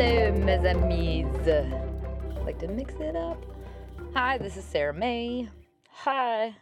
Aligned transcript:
Hello, 0.00 0.30
mes 0.30 0.64
amis. 0.64 1.26
Like 2.44 2.60
to 2.60 2.68
mix 2.68 2.94
it 3.00 3.16
up. 3.16 3.44
Hi, 4.14 4.38
this 4.38 4.56
is 4.56 4.64
Sarah 4.64 4.94
May. 4.94 5.48
Hi. 5.90 6.54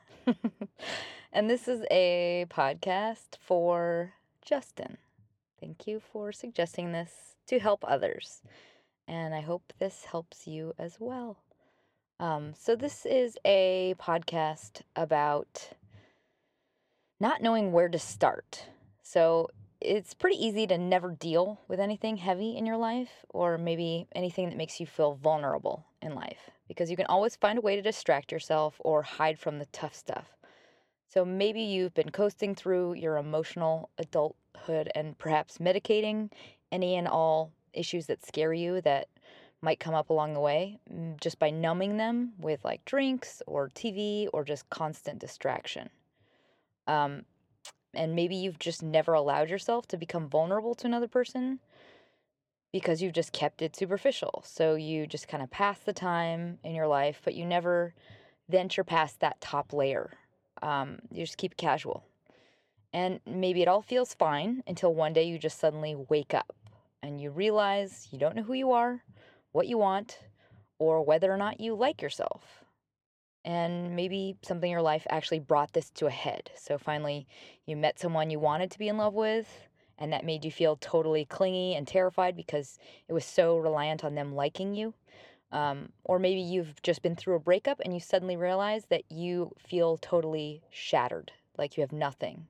and 1.34 1.50
this 1.50 1.68
is 1.68 1.84
a 1.90 2.46
podcast 2.48 3.36
for 3.38 4.14
Justin. 4.42 4.96
Thank 5.60 5.86
you 5.86 6.00
for 6.00 6.32
suggesting 6.32 6.92
this 6.92 7.36
to 7.48 7.58
help 7.58 7.84
others. 7.86 8.40
And 9.06 9.34
I 9.34 9.42
hope 9.42 9.74
this 9.78 10.06
helps 10.06 10.46
you 10.46 10.72
as 10.78 10.96
well. 10.98 11.36
Um, 12.18 12.54
so, 12.58 12.74
this 12.74 13.04
is 13.04 13.36
a 13.44 13.96
podcast 13.98 14.80
about 14.96 15.72
not 17.20 17.42
knowing 17.42 17.70
where 17.70 17.90
to 17.90 17.98
start. 17.98 18.70
So, 19.02 19.50
it's 19.80 20.14
pretty 20.14 20.44
easy 20.44 20.66
to 20.66 20.78
never 20.78 21.10
deal 21.10 21.60
with 21.68 21.80
anything 21.80 22.16
heavy 22.16 22.56
in 22.56 22.66
your 22.66 22.76
life 22.76 23.24
or 23.30 23.58
maybe 23.58 24.06
anything 24.12 24.48
that 24.48 24.56
makes 24.56 24.80
you 24.80 24.86
feel 24.86 25.14
vulnerable 25.14 25.84
in 26.02 26.14
life 26.14 26.50
because 26.68 26.90
you 26.90 26.96
can 26.96 27.06
always 27.06 27.36
find 27.36 27.58
a 27.58 27.62
way 27.62 27.76
to 27.76 27.82
distract 27.82 28.32
yourself 28.32 28.76
or 28.80 29.02
hide 29.02 29.38
from 29.38 29.58
the 29.58 29.66
tough 29.66 29.94
stuff. 29.94 30.36
So 31.08 31.24
maybe 31.24 31.60
you've 31.60 31.94
been 31.94 32.10
coasting 32.10 32.54
through 32.54 32.94
your 32.94 33.16
emotional 33.16 33.90
adulthood 33.98 34.90
and 34.94 35.16
perhaps 35.18 35.58
medicating 35.58 36.30
any 36.72 36.96
and 36.96 37.06
all 37.06 37.52
issues 37.72 38.06
that 38.06 38.26
scare 38.26 38.52
you 38.52 38.80
that 38.80 39.08
might 39.62 39.80
come 39.80 39.94
up 39.94 40.10
along 40.10 40.34
the 40.34 40.40
way 40.40 40.78
mm, 40.92 41.18
just 41.20 41.38
by 41.38 41.50
numbing 41.50 41.96
them 41.96 42.32
with 42.38 42.64
like 42.64 42.84
drinks 42.84 43.42
or 43.46 43.70
TV 43.70 44.28
or 44.32 44.44
just 44.44 44.68
constant 44.70 45.18
distraction. 45.18 45.88
Um, 46.86 47.24
and 47.96 48.14
maybe 48.14 48.36
you've 48.36 48.58
just 48.58 48.82
never 48.82 49.14
allowed 49.14 49.50
yourself 49.50 49.86
to 49.88 49.96
become 49.96 50.28
vulnerable 50.28 50.74
to 50.76 50.86
another 50.86 51.08
person 51.08 51.60
because 52.72 53.00
you've 53.00 53.14
just 53.14 53.32
kept 53.32 53.62
it 53.62 53.74
superficial. 53.74 54.42
So 54.46 54.74
you 54.74 55.06
just 55.06 55.28
kind 55.28 55.42
of 55.42 55.50
pass 55.50 55.78
the 55.78 55.92
time 55.92 56.58
in 56.62 56.74
your 56.74 56.86
life, 56.86 57.22
but 57.24 57.34
you 57.34 57.46
never 57.46 57.94
venture 58.48 58.84
past 58.84 59.20
that 59.20 59.40
top 59.40 59.72
layer. 59.72 60.12
Um, 60.62 60.98
you 61.10 61.24
just 61.24 61.38
keep 61.38 61.56
casual. 61.56 62.04
And 62.92 63.20
maybe 63.26 63.62
it 63.62 63.68
all 63.68 63.82
feels 63.82 64.14
fine 64.14 64.62
until 64.66 64.94
one 64.94 65.12
day 65.12 65.24
you 65.24 65.38
just 65.38 65.58
suddenly 65.58 65.96
wake 66.08 66.34
up 66.34 66.54
and 67.02 67.20
you 67.20 67.30
realize 67.30 68.08
you 68.10 68.18
don't 68.18 68.36
know 68.36 68.42
who 68.42 68.54
you 68.54 68.72
are, 68.72 69.02
what 69.52 69.66
you 69.66 69.78
want, 69.78 70.18
or 70.78 71.02
whether 71.02 71.32
or 71.32 71.36
not 71.36 71.60
you 71.60 71.74
like 71.74 72.02
yourself 72.02 72.65
and 73.46 73.94
maybe 73.94 74.36
something 74.42 74.68
in 74.68 74.72
your 74.72 74.82
life 74.82 75.06
actually 75.08 75.38
brought 75.38 75.72
this 75.72 75.88
to 75.90 76.06
a 76.06 76.10
head. 76.10 76.50
So 76.56 76.78
finally, 76.78 77.28
you 77.64 77.76
met 77.76 78.00
someone 78.00 78.28
you 78.28 78.40
wanted 78.40 78.72
to 78.72 78.78
be 78.78 78.88
in 78.88 78.98
love 78.98 79.14
with, 79.14 79.68
and 79.98 80.12
that 80.12 80.24
made 80.24 80.44
you 80.44 80.50
feel 80.50 80.76
totally 80.80 81.24
clingy 81.24 81.76
and 81.76 81.86
terrified 81.86 82.36
because 82.36 82.76
it 83.08 83.12
was 83.12 83.24
so 83.24 83.56
reliant 83.56 84.04
on 84.04 84.16
them 84.16 84.34
liking 84.34 84.74
you. 84.74 84.94
Um, 85.52 85.90
or 86.02 86.18
maybe 86.18 86.40
you've 86.40 86.82
just 86.82 87.02
been 87.02 87.14
through 87.14 87.36
a 87.36 87.40
breakup 87.40 87.80
and 87.84 87.94
you 87.94 88.00
suddenly 88.00 88.36
realize 88.36 88.86
that 88.86 89.04
you 89.08 89.52
feel 89.56 89.96
totally 89.96 90.62
shattered, 90.70 91.30
like 91.56 91.76
you 91.76 91.82
have 91.82 91.92
nothing 91.92 92.48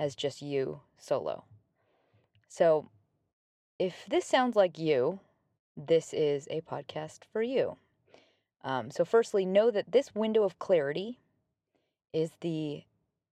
as 0.00 0.16
just 0.16 0.40
you 0.40 0.80
solo. 0.96 1.44
So, 2.48 2.88
if 3.78 4.06
this 4.08 4.24
sounds 4.24 4.56
like 4.56 4.78
you, 4.78 5.20
this 5.76 6.14
is 6.14 6.48
a 6.50 6.62
podcast 6.62 7.20
for 7.30 7.42
you. 7.42 7.76
Um, 8.64 8.90
so, 8.90 9.04
firstly, 9.04 9.44
know 9.44 9.70
that 9.70 9.92
this 9.92 10.14
window 10.14 10.44
of 10.44 10.58
clarity 10.58 11.18
is 12.12 12.30
the 12.40 12.84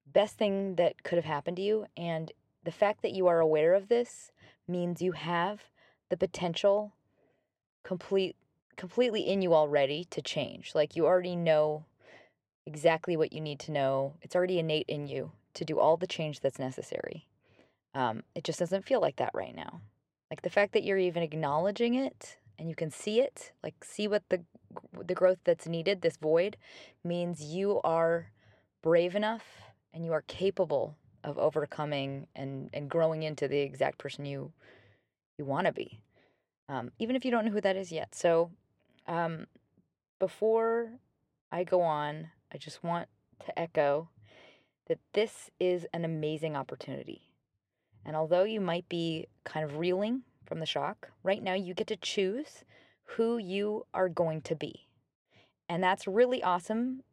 best 0.06 0.36
thing 0.36 0.74
that 0.76 1.02
could 1.02 1.16
have 1.16 1.24
happened 1.24 1.56
to 1.58 1.62
you. 1.62 1.86
And 1.96 2.32
the 2.64 2.72
fact 2.72 3.02
that 3.02 3.12
you 3.12 3.26
are 3.26 3.40
aware 3.40 3.74
of 3.74 3.88
this 3.88 4.32
means 4.66 5.02
you 5.02 5.12
have 5.12 5.60
the 6.08 6.16
potential 6.16 6.92
complete 7.82 8.36
completely 8.76 9.20
in 9.20 9.42
you 9.42 9.54
already 9.54 10.04
to 10.10 10.22
change. 10.22 10.74
Like 10.74 10.96
you 10.96 11.06
already 11.06 11.36
know 11.36 11.84
exactly 12.66 13.16
what 13.16 13.32
you 13.32 13.40
need 13.40 13.60
to 13.60 13.72
know. 13.72 14.14
It's 14.22 14.34
already 14.34 14.58
innate 14.58 14.86
in 14.88 15.06
you 15.06 15.32
to 15.54 15.64
do 15.64 15.78
all 15.78 15.96
the 15.96 16.06
change 16.06 16.40
that's 16.40 16.58
necessary. 16.58 17.26
Um, 17.94 18.22
it 18.34 18.44
just 18.44 18.58
doesn't 18.58 18.86
feel 18.86 19.00
like 19.00 19.16
that 19.16 19.32
right 19.34 19.54
now. 19.54 19.80
Like 20.30 20.42
the 20.42 20.50
fact 20.50 20.72
that 20.72 20.84
you're 20.84 20.96
even 20.98 21.22
acknowledging 21.22 21.94
it 21.94 22.38
and 22.60 22.68
you 22.68 22.74
can 22.76 22.90
see 22.90 23.20
it, 23.20 23.52
like 23.64 23.82
see 23.82 24.06
what 24.06 24.22
the 24.28 24.42
the 25.04 25.14
growth 25.14 25.38
that's 25.44 25.66
needed, 25.66 26.02
this 26.02 26.16
void, 26.16 26.56
means 27.02 27.42
you 27.42 27.80
are 27.82 28.30
brave 28.82 29.16
enough 29.16 29.42
and 29.92 30.04
you 30.04 30.12
are 30.12 30.22
capable 30.22 30.94
of 31.24 31.38
overcoming 31.38 32.28
and, 32.36 32.70
and 32.72 32.88
growing 32.88 33.24
into 33.24 33.48
the 33.48 33.58
exact 33.58 33.98
person 33.98 34.24
you 34.24 34.52
you 35.38 35.44
want 35.44 35.66
to 35.66 35.72
be, 35.72 36.02
um, 36.68 36.92
even 36.98 37.16
if 37.16 37.24
you 37.24 37.30
don't 37.30 37.46
know 37.46 37.50
who 37.50 37.62
that 37.62 37.76
is 37.76 37.90
yet. 37.90 38.14
So, 38.14 38.50
um, 39.08 39.46
before 40.18 40.92
I 41.50 41.64
go 41.64 41.80
on, 41.80 42.28
I 42.52 42.58
just 42.58 42.84
want 42.84 43.08
to 43.46 43.58
echo 43.58 44.10
that 44.86 44.98
this 45.14 45.50
is 45.58 45.86
an 45.94 46.04
amazing 46.04 46.56
opportunity. 46.56 47.22
And 48.04 48.14
although 48.14 48.44
you 48.44 48.60
might 48.60 48.86
be 48.88 49.28
kind 49.44 49.64
of 49.64 49.78
reeling 49.78 50.24
from 50.50 50.58
the 50.58 50.66
shock, 50.66 51.12
right 51.22 51.44
now 51.44 51.54
you 51.54 51.74
get 51.74 51.86
to 51.86 51.96
choose 51.96 52.64
who 53.04 53.38
you 53.38 53.86
are 53.94 54.08
going 54.08 54.40
to 54.42 54.56
be. 54.56 54.88
And 55.68 55.80
that's 55.80 56.08
really 56.08 56.42
awesome 56.42 57.04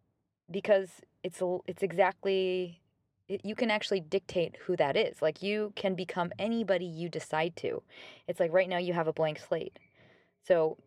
because 0.49 0.89
it's 1.23 1.39
it's 1.67 1.83
exactly 1.83 2.81
you 3.27 3.53
can 3.53 3.69
actually 3.69 3.99
dictate 3.99 4.57
who 4.65 4.75
that 4.77 4.97
is. 4.97 5.21
Like 5.21 5.43
you 5.43 5.71
can 5.75 5.93
become 5.93 6.31
anybody 6.39 6.85
you 6.85 7.09
decide 7.09 7.55
to. 7.57 7.83
It's 8.27 8.39
like 8.39 8.51
right 8.51 8.67
now 8.67 8.79
you 8.79 8.93
have 8.93 9.07
a 9.07 9.13
blank 9.13 9.37
slate. 9.37 9.77
So 10.47 10.77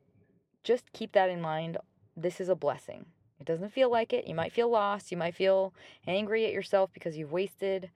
just 0.64 0.92
keep 0.92 1.12
that 1.12 1.30
in 1.30 1.40
mind. 1.40 1.78
This 2.16 2.40
is 2.40 2.48
a 2.48 2.56
blessing. 2.56 3.06
It 3.38 3.46
doesn't 3.46 3.72
feel 3.72 3.92
like 3.92 4.12
it. 4.12 4.26
You 4.26 4.34
might 4.34 4.52
feel 4.52 4.68
lost. 4.70 5.12
You 5.12 5.18
might 5.18 5.36
feel 5.36 5.72
angry 6.04 6.46
at 6.46 6.52
yourself 6.52 6.90
because 6.92 7.16
you've 7.16 7.30
wasted 7.30 7.90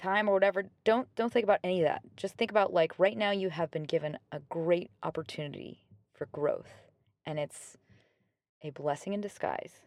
time 0.00 0.28
or 0.28 0.32
whatever. 0.32 0.64
Don't 0.84 1.12
don't 1.16 1.32
think 1.32 1.44
about 1.44 1.60
any 1.64 1.80
of 1.80 1.86
that. 1.86 2.02
Just 2.16 2.36
think 2.36 2.50
about 2.50 2.72
like 2.72 2.98
right 2.98 3.16
now 3.16 3.30
you 3.30 3.50
have 3.50 3.70
been 3.70 3.84
given 3.84 4.18
a 4.32 4.40
great 4.48 4.90
opportunity 5.02 5.84
for 6.14 6.26
growth. 6.32 6.70
And 7.26 7.38
it's 7.38 7.76
a 8.62 8.70
blessing 8.70 9.12
in 9.12 9.20
disguise. 9.20 9.80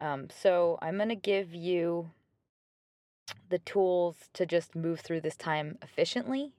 Um, 0.00 0.28
so 0.30 0.78
I'm 0.80 0.96
going 0.96 1.08
to 1.10 1.14
give 1.14 1.54
you 1.54 2.10
the 3.48 3.58
tools 3.58 4.16
to 4.34 4.46
just 4.46 4.74
move 4.74 5.00
through 5.00 5.20
this 5.20 5.36
time 5.36 5.78
efficiently. 5.82 6.52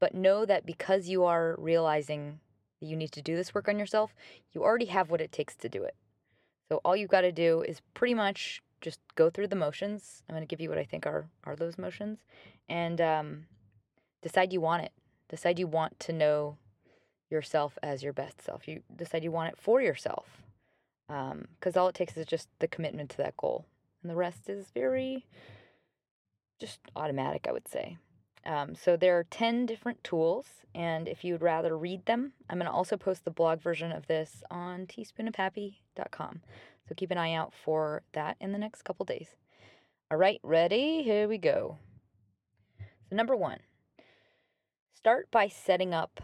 But 0.00 0.14
know 0.14 0.44
that 0.44 0.66
because 0.66 1.08
you 1.08 1.24
are 1.24 1.54
realizing 1.58 2.40
that 2.80 2.86
you 2.86 2.96
need 2.96 3.12
to 3.12 3.22
do 3.22 3.36
this 3.36 3.54
work 3.54 3.68
on 3.68 3.78
yourself, 3.78 4.14
you 4.52 4.62
already 4.62 4.86
have 4.86 5.10
what 5.10 5.20
it 5.20 5.30
takes 5.30 5.54
to 5.56 5.68
do 5.68 5.84
it. 5.84 5.94
So 6.68 6.80
all 6.84 6.96
you've 6.96 7.10
got 7.10 7.20
to 7.20 7.30
do 7.30 7.62
is 7.62 7.80
pretty 7.94 8.14
much 8.14 8.62
just 8.82 9.00
go 9.14 9.30
through 9.30 9.46
the 9.46 9.56
motions. 9.56 10.22
I'm 10.28 10.34
going 10.34 10.46
to 10.46 10.50
give 10.50 10.60
you 10.60 10.68
what 10.68 10.78
I 10.78 10.84
think 10.84 11.06
are 11.06 11.26
are 11.44 11.56
those 11.56 11.78
motions, 11.78 12.18
and 12.68 13.00
um, 13.00 13.46
decide 14.20 14.52
you 14.52 14.60
want 14.60 14.82
it. 14.84 14.92
Decide 15.28 15.58
you 15.58 15.66
want 15.66 15.98
to 16.00 16.12
know 16.12 16.58
yourself 17.30 17.78
as 17.82 18.02
your 18.02 18.12
best 18.12 18.42
self. 18.42 18.68
You 18.68 18.82
decide 18.94 19.24
you 19.24 19.32
want 19.32 19.52
it 19.52 19.58
for 19.58 19.80
yourself. 19.80 20.42
Because 21.08 21.76
um, 21.76 21.82
all 21.82 21.88
it 21.88 21.94
takes 21.94 22.16
is 22.16 22.26
just 22.26 22.48
the 22.58 22.68
commitment 22.68 23.10
to 23.10 23.16
that 23.18 23.36
goal. 23.36 23.64
And 24.02 24.10
the 24.10 24.16
rest 24.16 24.48
is 24.48 24.66
very 24.72 25.26
just 26.60 26.78
automatic, 26.94 27.46
I 27.48 27.52
would 27.52 27.68
say. 27.68 27.96
Um, 28.44 28.74
so 28.74 28.96
there 28.96 29.18
are 29.18 29.24
10 29.24 29.66
different 29.66 30.02
tools. 30.04 30.46
And 30.74 31.08
if 31.08 31.24
you 31.24 31.34
would 31.34 31.42
rather 31.42 31.76
read 31.76 32.06
them, 32.06 32.32
I'm 32.48 32.58
going 32.58 32.66
to 32.66 32.72
also 32.72 32.96
post 32.96 33.24
the 33.24 33.30
blog 33.30 33.60
version 33.60 33.92
of 33.92 34.06
this 34.06 34.42
on 34.50 34.86
teaspoonofhappy.com. 34.86 36.40
So 36.88 36.94
keep 36.94 37.10
an 37.10 37.18
eye 37.18 37.34
out 37.34 37.52
for 37.64 38.02
that 38.12 38.36
in 38.40 38.52
the 38.52 38.58
next 38.58 38.82
couple 38.82 39.04
days. 39.04 39.28
All 40.10 40.18
right, 40.18 40.40
ready? 40.42 41.02
Here 41.02 41.28
we 41.28 41.38
go. 41.38 41.78
So, 43.08 43.16
number 43.16 43.36
one, 43.36 43.60
start 44.94 45.30
by 45.30 45.48
setting 45.48 45.94
up 45.94 46.20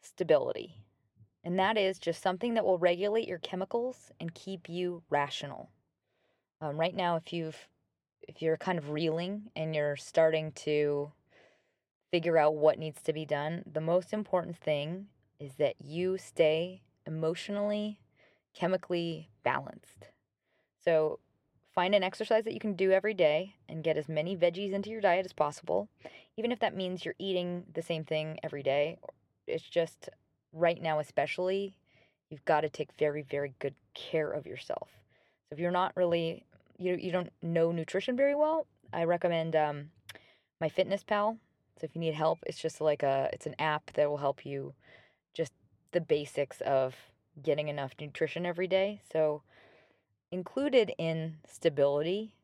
stability. 0.00 0.76
And 1.44 1.58
that 1.58 1.76
is 1.76 1.98
just 1.98 2.22
something 2.22 2.54
that 2.54 2.64
will 2.64 2.78
regulate 2.78 3.26
your 3.26 3.38
chemicals 3.38 4.12
and 4.20 4.32
keep 4.34 4.68
you 4.68 5.02
rational. 5.10 5.70
Um, 6.60 6.78
right 6.78 6.94
now, 6.94 7.16
if 7.16 7.32
you've 7.32 7.68
if 8.28 8.40
you're 8.40 8.56
kind 8.56 8.78
of 8.78 8.90
reeling 8.90 9.50
and 9.56 9.74
you're 9.74 9.96
starting 9.96 10.52
to 10.52 11.10
figure 12.12 12.36
out 12.36 12.54
what 12.54 12.78
needs 12.78 13.00
to 13.02 13.12
be 13.12 13.24
done. 13.24 13.64
The 13.70 13.80
most 13.80 14.12
important 14.12 14.56
thing 14.56 15.06
is 15.40 15.54
that 15.54 15.76
you 15.80 16.18
stay 16.18 16.82
emotionally, 17.06 17.98
chemically 18.54 19.28
balanced. 19.44 20.08
So 20.84 21.18
find 21.74 21.94
an 21.94 22.02
exercise 22.02 22.44
that 22.44 22.54
you 22.54 22.60
can 22.60 22.74
do 22.74 22.92
every 22.92 23.14
day 23.14 23.54
and 23.68 23.84
get 23.84 23.96
as 23.96 24.08
many 24.08 24.36
veggies 24.36 24.72
into 24.72 24.90
your 24.90 25.00
diet 25.00 25.24
as 25.24 25.32
possible, 25.32 25.88
even 26.36 26.52
if 26.52 26.60
that 26.60 26.76
means 26.76 27.04
you're 27.04 27.14
eating 27.18 27.64
the 27.72 27.82
same 27.82 28.04
thing 28.04 28.38
every 28.42 28.62
day. 28.62 28.98
It's 29.46 29.68
just 29.68 30.08
right 30.52 30.80
now, 30.80 30.98
especially, 30.98 31.76
you've 32.30 32.44
got 32.44 32.62
to 32.62 32.68
take 32.68 32.90
very, 32.98 33.22
very 33.22 33.54
good 33.58 33.74
care 33.94 34.30
of 34.30 34.46
yourself. 34.46 34.88
So 35.48 35.54
if 35.54 35.58
you're 35.58 35.70
not 35.70 35.92
really, 35.96 36.44
you, 36.78 36.96
you 36.96 37.12
don't 37.12 37.32
know 37.42 37.72
nutrition 37.72 38.16
very 38.16 38.34
well, 38.34 38.66
I 38.92 39.04
recommend 39.04 39.56
um, 39.56 39.90
MyFitnessPal. 40.62 41.38
So 41.80 41.84
if 41.84 41.94
you 41.94 42.00
need 42.00 42.14
help, 42.14 42.38
it's 42.46 42.60
just 42.60 42.80
like 42.80 43.02
a, 43.02 43.30
it's 43.32 43.46
an 43.46 43.54
app 43.58 43.92
that 43.94 44.08
will 44.08 44.18
help 44.18 44.44
you 44.44 44.74
just 45.34 45.52
the 45.92 46.00
basics 46.00 46.60
of 46.60 46.94
getting 47.40 47.68
enough 47.68 47.92
nutrition 48.00 48.44
every 48.44 48.66
day. 48.66 49.00
So 49.12 49.42
included 50.30 50.92
in 50.98 51.36
stability, 51.46 52.34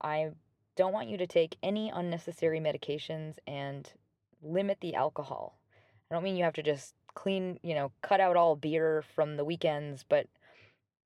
I 0.00 0.30
don't 0.76 0.92
want 0.92 1.08
you 1.08 1.16
to 1.18 1.26
take 1.26 1.56
any 1.62 1.90
unnecessary 1.90 2.60
medications 2.60 3.36
and 3.46 3.90
limit 4.42 4.78
the 4.80 4.94
alcohol. 4.94 5.58
I 6.10 6.14
don't 6.14 6.24
mean 6.24 6.36
you 6.36 6.44
have 6.44 6.54
to 6.54 6.62
just 6.62 6.94
clean, 7.14 7.58
you 7.62 7.74
know, 7.74 7.92
cut 8.02 8.20
out 8.20 8.36
all 8.36 8.56
beer 8.56 9.04
from 9.14 9.36
the 9.36 9.44
weekends, 9.44 10.04
but 10.08 10.26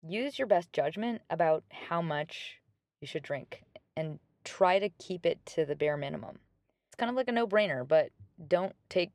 use 0.02 0.38
your 0.38 0.46
best 0.48 0.72
judgment 0.72 1.22
about 1.30 1.62
how 1.70 2.00
much 2.00 2.56
you 3.00 3.06
should 3.06 3.22
drink 3.22 3.62
and 3.96 4.18
try 4.44 4.78
to 4.78 4.88
keep 4.88 5.26
it 5.26 5.38
to 5.44 5.64
the 5.64 5.76
bare 5.76 5.96
minimum. 5.96 6.38
It's 6.86 6.96
kind 6.96 7.10
of 7.10 7.16
like 7.16 7.28
a 7.28 7.32
no-brainer, 7.32 7.86
but 7.86 8.10
don't 8.48 8.74
take 8.88 9.10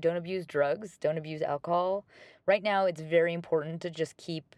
don't 0.00 0.16
abuse 0.16 0.46
drugs, 0.46 0.98
don't 1.00 1.18
abuse 1.18 1.42
alcohol. 1.42 2.04
Right 2.46 2.62
now 2.62 2.86
it's 2.86 3.00
very 3.00 3.32
important 3.32 3.80
to 3.82 3.90
just 3.90 4.16
keep 4.16 4.56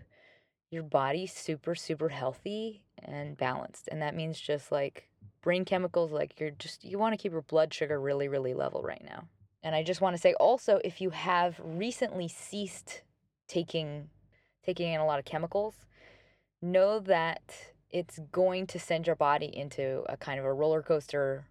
your 0.70 0.82
body 0.82 1.26
super 1.26 1.74
super 1.74 2.08
healthy 2.08 2.84
and 3.02 3.36
balanced. 3.36 3.88
And 3.90 4.00
that 4.02 4.14
means 4.14 4.40
just 4.40 4.72
like 4.72 5.08
brain 5.42 5.64
chemicals 5.64 6.12
like 6.12 6.38
you're 6.38 6.50
just 6.50 6.84
you 6.84 6.98
want 6.98 7.12
to 7.12 7.16
keep 7.16 7.32
your 7.32 7.42
blood 7.42 7.74
sugar 7.74 8.00
really 8.00 8.28
really 8.28 8.54
level 8.54 8.82
right 8.82 9.04
now. 9.04 9.24
And 9.62 9.74
I 9.74 9.82
just 9.82 10.00
want 10.00 10.16
to 10.16 10.22
say 10.22 10.34
also 10.34 10.80
if 10.84 11.00
you 11.00 11.10
have 11.10 11.60
recently 11.62 12.28
ceased 12.28 13.02
taking 13.48 14.08
taking 14.64 14.92
in 14.92 15.00
a 15.00 15.06
lot 15.06 15.18
of 15.18 15.24
chemicals, 15.24 15.74
know 16.60 17.00
that 17.00 17.74
it's 17.90 18.20
going 18.30 18.66
to 18.68 18.78
send 18.78 19.06
your 19.06 19.16
body 19.16 19.50
into 19.52 20.02
a 20.08 20.16
kind 20.16 20.38
of 20.38 20.46
a 20.46 20.52
roller 20.52 20.82
coaster 20.82 21.44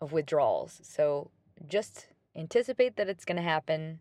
of 0.00 0.12
withdrawals. 0.12 0.80
So 0.84 1.30
just 1.68 2.06
anticipate 2.36 2.96
that 2.96 3.08
it's 3.08 3.24
going 3.24 3.36
to 3.36 3.42
happen 3.42 4.00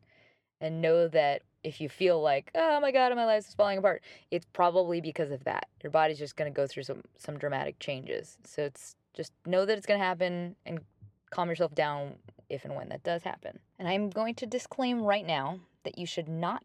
and 0.61 0.81
know 0.81 1.07
that 1.07 1.41
if 1.63 1.81
you 1.81 1.89
feel 1.89 2.21
like, 2.21 2.51
oh 2.55 2.79
my 2.79 2.91
God, 2.91 3.13
my 3.15 3.25
life 3.25 3.47
is 3.47 3.53
falling 3.53 3.77
apart, 3.77 4.01
it's 4.31 4.45
probably 4.53 5.01
because 5.01 5.31
of 5.31 5.43
that. 5.43 5.67
Your 5.83 5.91
body's 5.91 6.19
just 6.19 6.35
going 6.35 6.51
to 6.51 6.55
go 6.55 6.67
through 6.67 6.83
some, 6.83 7.01
some 7.17 7.37
dramatic 7.37 7.79
changes. 7.79 8.37
So 8.45 8.63
it's 8.63 8.95
just 9.13 9.33
know 9.45 9.65
that 9.65 9.77
it's 9.77 9.87
going 9.87 9.99
to 9.99 10.05
happen 10.05 10.55
and 10.65 10.79
calm 11.31 11.49
yourself 11.49 11.75
down 11.75 12.15
if 12.49 12.65
and 12.65 12.75
when 12.75 12.89
that 12.89 13.03
does 13.03 13.23
happen. 13.23 13.59
And 13.77 13.87
I'm 13.87 14.09
going 14.09 14.35
to 14.35 14.45
disclaim 14.45 15.01
right 15.01 15.25
now 15.25 15.59
that 15.83 15.97
you 15.97 16.05
should 16.05 16.27
not 16.27 16.63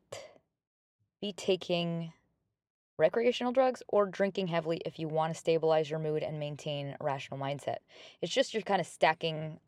be 1.20 1.32
taking 1.32 2.12
recreational 2.96 3.52
drugs 3.52 3.82
or 3.88 4.06
drinking 4.06 4.46
heavily 4.46 4.81
if 4.87 4.99
you 4.99 5.08
want 5.08 5.32
to 5.32 5.38
stabilize 5.38 5.90
your 5.90 5.99
mood 5.99 6.22
and 6.22 6.38
maintain 6.38 6.96
a 7.00 7.05
rational 7.05 7.40
mindset. 7.40 7.78
It's 8.20 8.32
just 8.32 8.55
you're 8.55 8.62
kind 8.62 8.81
of 8.81 8.87
stacking 8.87 9.58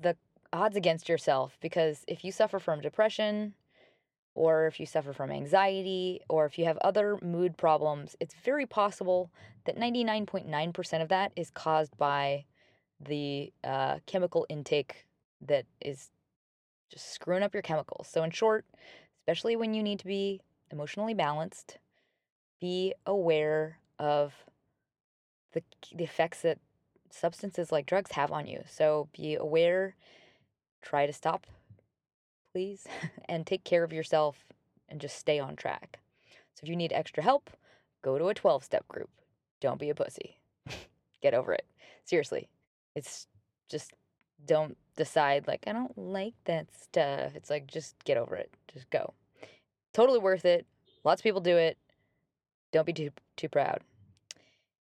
the 0.00 0.16
odds 0.52 0.76
against 0.76 1.08
yourself 1.08 1.56
because 1.60 2.04
if 2.08 2.24
you 2.24 2.32
suffer 2.32 2.58
from 2.58 2.80
depression 2.80 3.54
or 4.34 4.66
if 4.66 4.78
you 4.80 4.86
suffer 4.86 5.12
from 5.12 5.30
anxiety 5.30 6.20
or 6.28 6.46
if 6.46 6.58
you 6.58 6.64
have 6.64 6.78
other 6.78 7.18
mood 7.22 7.56
problems, 7.56 8.16
it's 8.20 8.34
very 8.44 8.66
possible 8.66 9.30
that 9.64 9.76
99.9% 9.76 11.02
of 11.02 11.08
that 11.08 11.32
is 11.36 11.50
caused 11.50 11.96
by 11.96 12.44
the 13.00 13.52
uh, 13.64 13.98
chemical 14.06 14.46
intake 14.48 15.06
that 15.40 15.64
is 15.80 16.10
just 16.90 17.12
screwing 17.12 17.42
up 17.42 17.54
your 17.54 17.62
chemicals. 17.62 18.08
So, 18.08 18.22
in 18.22 18.30
short, 18.30 18.66
especially 19.20 19.56
when 19.56 19.74
you 19.74 19.82
need 19.82 19.98
to 20.00 20.06
be 20.06 20.40
emotionally 20.70 21.14
balanced, 21.14 21.78
be 22.60 22.94
aware 23.06 23.78
of 23.98 24.34
the, 25.52 25.62
the 25.94 26.04
effects 26.04 26.42
that 26.42 26.58
substances 27.10 27.72
like 27.72 27.86
drugs 27.86 28.12
have 28.12 28.32
on 28.32 28.46
you. 28.46 28.62
So, 28.68 29.08
be 29.16 29.34
aware 29.36 29.94
try 30.82 31.06
to 31.06 31.12
stop, 31.12 31.46
please, 32.52 32.86
and 33.28 33.46
take 33.46 33.64
care 33.64 33.84
of 33.84 33.92
yourself 33.92 34.44
and 34.88 35.00
just 35.00 35.16
stay 35.16 35.38
on 35.38 35.56
track. 35.56 35.98
So 36.54 36.60
if 36.64 36.68
you 36.68 36.76
need 36.76 36.92
extra 36.92 37.22
help, 37.22 37.50
go 38.02 38.18
to 38.18 38.28
a 38.28 38.34
12 38.34 38.64
step 38.64 38.86
group. 38.88 39.10
Don't 39.60 39.80
be 39.80 39.90
a 39.90 39.94
pussy. 39.94 40.38
Get 41.22 41.34
over 41.34 41.52
it. 41.52 41.66
Seriously. 42.04 42.48
It's 42.94 43.26
just 43.68 43.92
don't 44.46 44.76
decide, 44.96 45.46
like, 45.46 45.64
I 45.66 45.72
don't 45.72 45.96
like 45.96 46.34
that 46.46 46.66
stuff. 46.74 47.32
It's 47.34 47.50
like, 47.50 47.66
just 47.66 47.94
get 48.04 48.16
over 48.16 48.34
it. 48.34 48.50
Just 48.72 48.88
go. 48.90 49.12
Totally 49.92 50.18
worth 50.18 50.44
it. 50.44 50.66
Lots 51.04 51.20
of 51.20 51.24
people 51.24 51.40
do 51.40 51.56
it. 51.56 51.76
Don't 52.72 52.86
be 52.86 52.92
too 52.92 53.10
too 53.36 53.48
proud. 53.48 53.80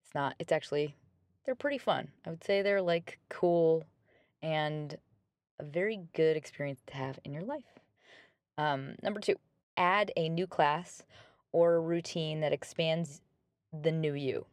It's 0.05 0.15
not. 0.15 0.35
It's 0.39 0.53
actually 0.53 0.95
they're 1.45 1.55
pretty 1.55 1.79
fun. 1.79 2.09
I 2.25 2.31
would 2.31 2.45
say 2.45 2.63
they're 2.63 2.83
like 2.83 3.19
cool 3.29 3.85
and 4.43 4.97
a 5.59 5.65
very 5.65 6.01
good 6.15 6.37
experience 6.37 6.81
to 6.87 6.95
have 6.95 7.19
in 7.25 7.33
your 7.33 7.45
life. 7.45 7.81
Um, 8.59 8.95
number 9.03 9.21
two, 9.21 9.37
add 9.77 10.13
a 10.17 10.29
new 10.29 10.47
class 10.47 11.03
or 11.53 11.81
routine 11.81 12.41
that 12.41 12.53
expands 12.53 13.21
the 13.73 13.93
new 13.93 14.15
you. 14.15 14.47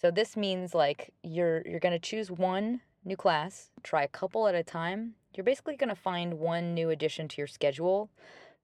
So 0.00 0.10
this 0.10 0.36
means 0.36 0.74
like 0.74 1.12
you're 1.22 1.62
you're 1.66 1.80
to 1.92 1.98
choose 1.98 2.30
one 2.30 2.80
new 3.04 3.16
class, 3.16 3.70
try 3.82 4.02
a 4.02 4.08
couple 4.08 4.48
at 4.48 4.54
a 4.54 4.62
time. 4.62 5.14
You're 5.34 5.44
basically 5.44 5.76
to 5.88 5.94
find 5.94 6.34
one 6.34 6.74
new 6.74 6.90
addition 6.90 7.28
to 7.28 7.36
your 7.38 7.46
schedule 7.46 8.10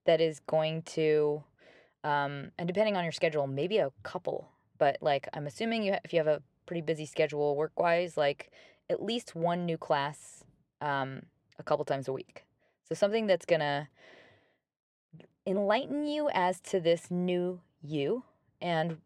that 0.04 0.20
is 0.20 0.40
going 0.40 0.82
to 0.82 1.42
um, 2.04 2.50
and 2.58 2.66
depending 2.66 2.96
on 2.96 3.04
your 3.04 3.12
schedule, 3.12 3.46
maybe 3.46 3.78
a 3.78 3.90
couple. 4.02 4.48
But 4.78 4.98
like 5.00 5.28
I'm 5.32 5.46
assuming 5.46 5.82
you 5.82 5.96
if 6.04 6.12
you 6.12 6.18
have 6.18 6.26
a 6.26 6.42
pretty 6.66 6.82
busy 6.82 7.06
schedule 7.06 7.56
work 7.56 7.78
wise, 7.78 8.16
like 8.16 8.50
at 8.90 9.02
least 9.02 9.34
one 9.34 9.64
new 9.64 9.78
class 9.78 10.44
um, 10.80 11.22
a 11.58 11.62
couple 11.62 11.84
times 11.84 12.08
a 12.08 12.12
week. 12.12 12.44
So 12.88 12.94
something 12.94 13.26
that's 13.26 13.46
going 13.46 13.60
to 13.60 13.88
enlighten 15.46 16.06
you 16.06 16.28
as 16.32 16.60
to 16.60 16.80
this 16.80 17.10
new 17.10 17.60
you 17.82 18.24
and 18.60 18.98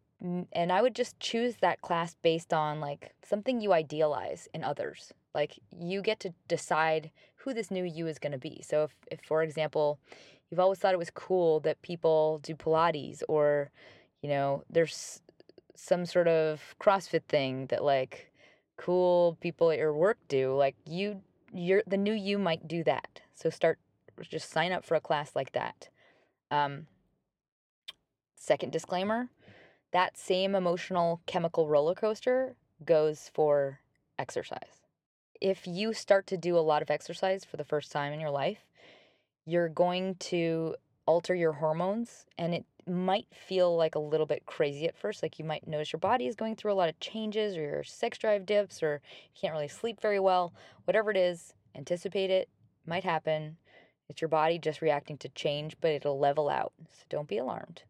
and 0.52 0.70
I 0.70 0.82
would 0.82 0.94
just 0.94 1.18
choose 1.18 1.56
that 1.62 1.80
class 1.80 2.14
based 2.22 2.52
on 2.54 2.80
like 2.80 3.12
something 3.24 3.60
you 3.60 3.72
idealize 3.72 4.48
in 4.54 4.62
others. 4.62 5.12
Like 5.34 5.58
you 5.76 6.00
get 6.00 6.20
to 6.20 6.32
decide 6.46 7.10
who 7.34 7.52
this 7.52 7.72
new 7.72 7.82
you 7.82 8.06
is 8.06 8.20
going 8.20 8.30
to 8.30 8.38
be. 8.38 8.62
So 8.64 8.84
if, 8.84 8.94
if 9.10 9.20
for 9.26 9.42
example, 9.42 9.98
you've 10.48 10.60
always 10.60 10.78
thought 10.78 10.94
it 10.94 10.98
was 10.98 11.10
cool 11.10 11.58
that 11.60 11.82
people 11.82 12.38
do 12.44 12.54
pilates 12.54 13.24
or 13.28 13.72
you 14.22 14.28
know, 14.28 14.62
there's 14.70 15.20
some 15.74 16.06
sort 16.06 16.28
of 16.28 16.76
CrossFit 16.80 17.24
thing 17.24 17.66
that 17.66 17.82
like 17.82 18.30
cool 18.76 19.36
people 19.40 19.70
at 19.70 19.78
your 19.78 19.92
work 19.92 20.18
do, 20.28 20.54
like 20.54 20.76
you 20.86 21.20
you're 21.52 21.82
the 21.86 21.96
new 21.96 22.12
you 22.12 22.38
might 22.38 22.66
do 22.66 22.84
that. 22.84 23.20
So 23.34 23.50
start 23.50 23.78
just 24.22 24.50
sign 24.50 24.72
up 24.72 24.84
for 24.84 24.94
a 24.94 25.00
class 25.00 25.34
like 25.34 25.52
that. 25.52 25.88
Um, 26.50 26.86
second 28.36 28.72
disclaimer 28.72 29.28
that 29.92 30.16
same 30.16 30.54
emotional 30.54 31.20
chemical 31.26 31.68
roller 31.68 31.94
coaster 31.94 32.56
goes 32.84 33.30
for 33.32 33.80
exercise. 34.18 34.80
If 35.40 35.66
you 35.66 35.92
start 35.92 36.26
to 36.28 36.36
do 36.36 36.56
a 36.56 36.60
lot 36.60 36.82
of 36.82 36.90
exercise 36.90 37.44
for 37.44 37.56
the 37.56 37.64
first 37.64 37.92
time 37.92 38.12
in 38.12 38.20
your 38.20 38.30
life, 38.30 38.66
you're 39.44 39.68
going 39.68 40.16
to 40.16 40.76
alter 41.06 41.34
your 41.34 41.52
hormones 41.52 42.26
and 42.38 42.54
it 42.54 42.64
might 42.88 43.26
feel 43.30 43.76
like 43.76 43.94
a 43.94 44.00
little 44.00 44.26
bit 44.26 44.46
crazy 44.46 44.86
at 44.86 44.96
first. 44.96 45.22
Like 45.22 45.38
you 45.38 45.44
might 45.44 45.66
notice 45.66 45.92
your 45.92 46.00
body 46.00 46.26
is 46.26 46.36
going 46.36 46.56
through 46.56 46.72
a 46.72 46.74
lot 46.74 46.88
of 46.88 46.98
changes, 47.00 47.56
or 47.56 47.62
your 47.62 47.84
sex 47.84 48.18
drive 48.18 48.46
dips, 48.46 48.82
or 48.82 49.00
you 49.34 49.40
can't 49.40 49.54
really 49.54 49.68
sleep 49.68 50.00
very 50.00 50.20
well. 50.20 50.52
Whatever 50.84 51.10
it 51.10 51.16
is, 51.16 51.54
anticipate 51.74 52.30
it, 52.30 52.48
might 52.86 53.04
happen. 53.04 53.56
It's 54.08 54.20
your 54.20 54.28
body 54.28 54.58
just 54.58 54.82
reacting 54.82 55.16
to 55.18 55.28
change, 55.30 55.76
but 55.80 55.92
it'll 55.92 56.18
level 56.18 56.48
out. 56.48 56.72
So 56.92 57.04
don't 57.08 57.28
be 57.28 57.38
alarmed. 57.38 57.82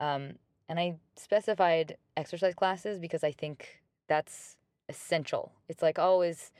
Um, 0.00 0.34
and 0.68 0.78
I 0.78 0.96
specified 1.16 1.96
exercise 2.16 2.54
classes 2.54 2.98
because 2.98 3.22
I 3.22 3.32
think 3.32 3.82
that's 4.08 4.56
essential. 4.88 5.52
It's 5.68 5.82
like 5.82 5.98
always, 5.98 6.52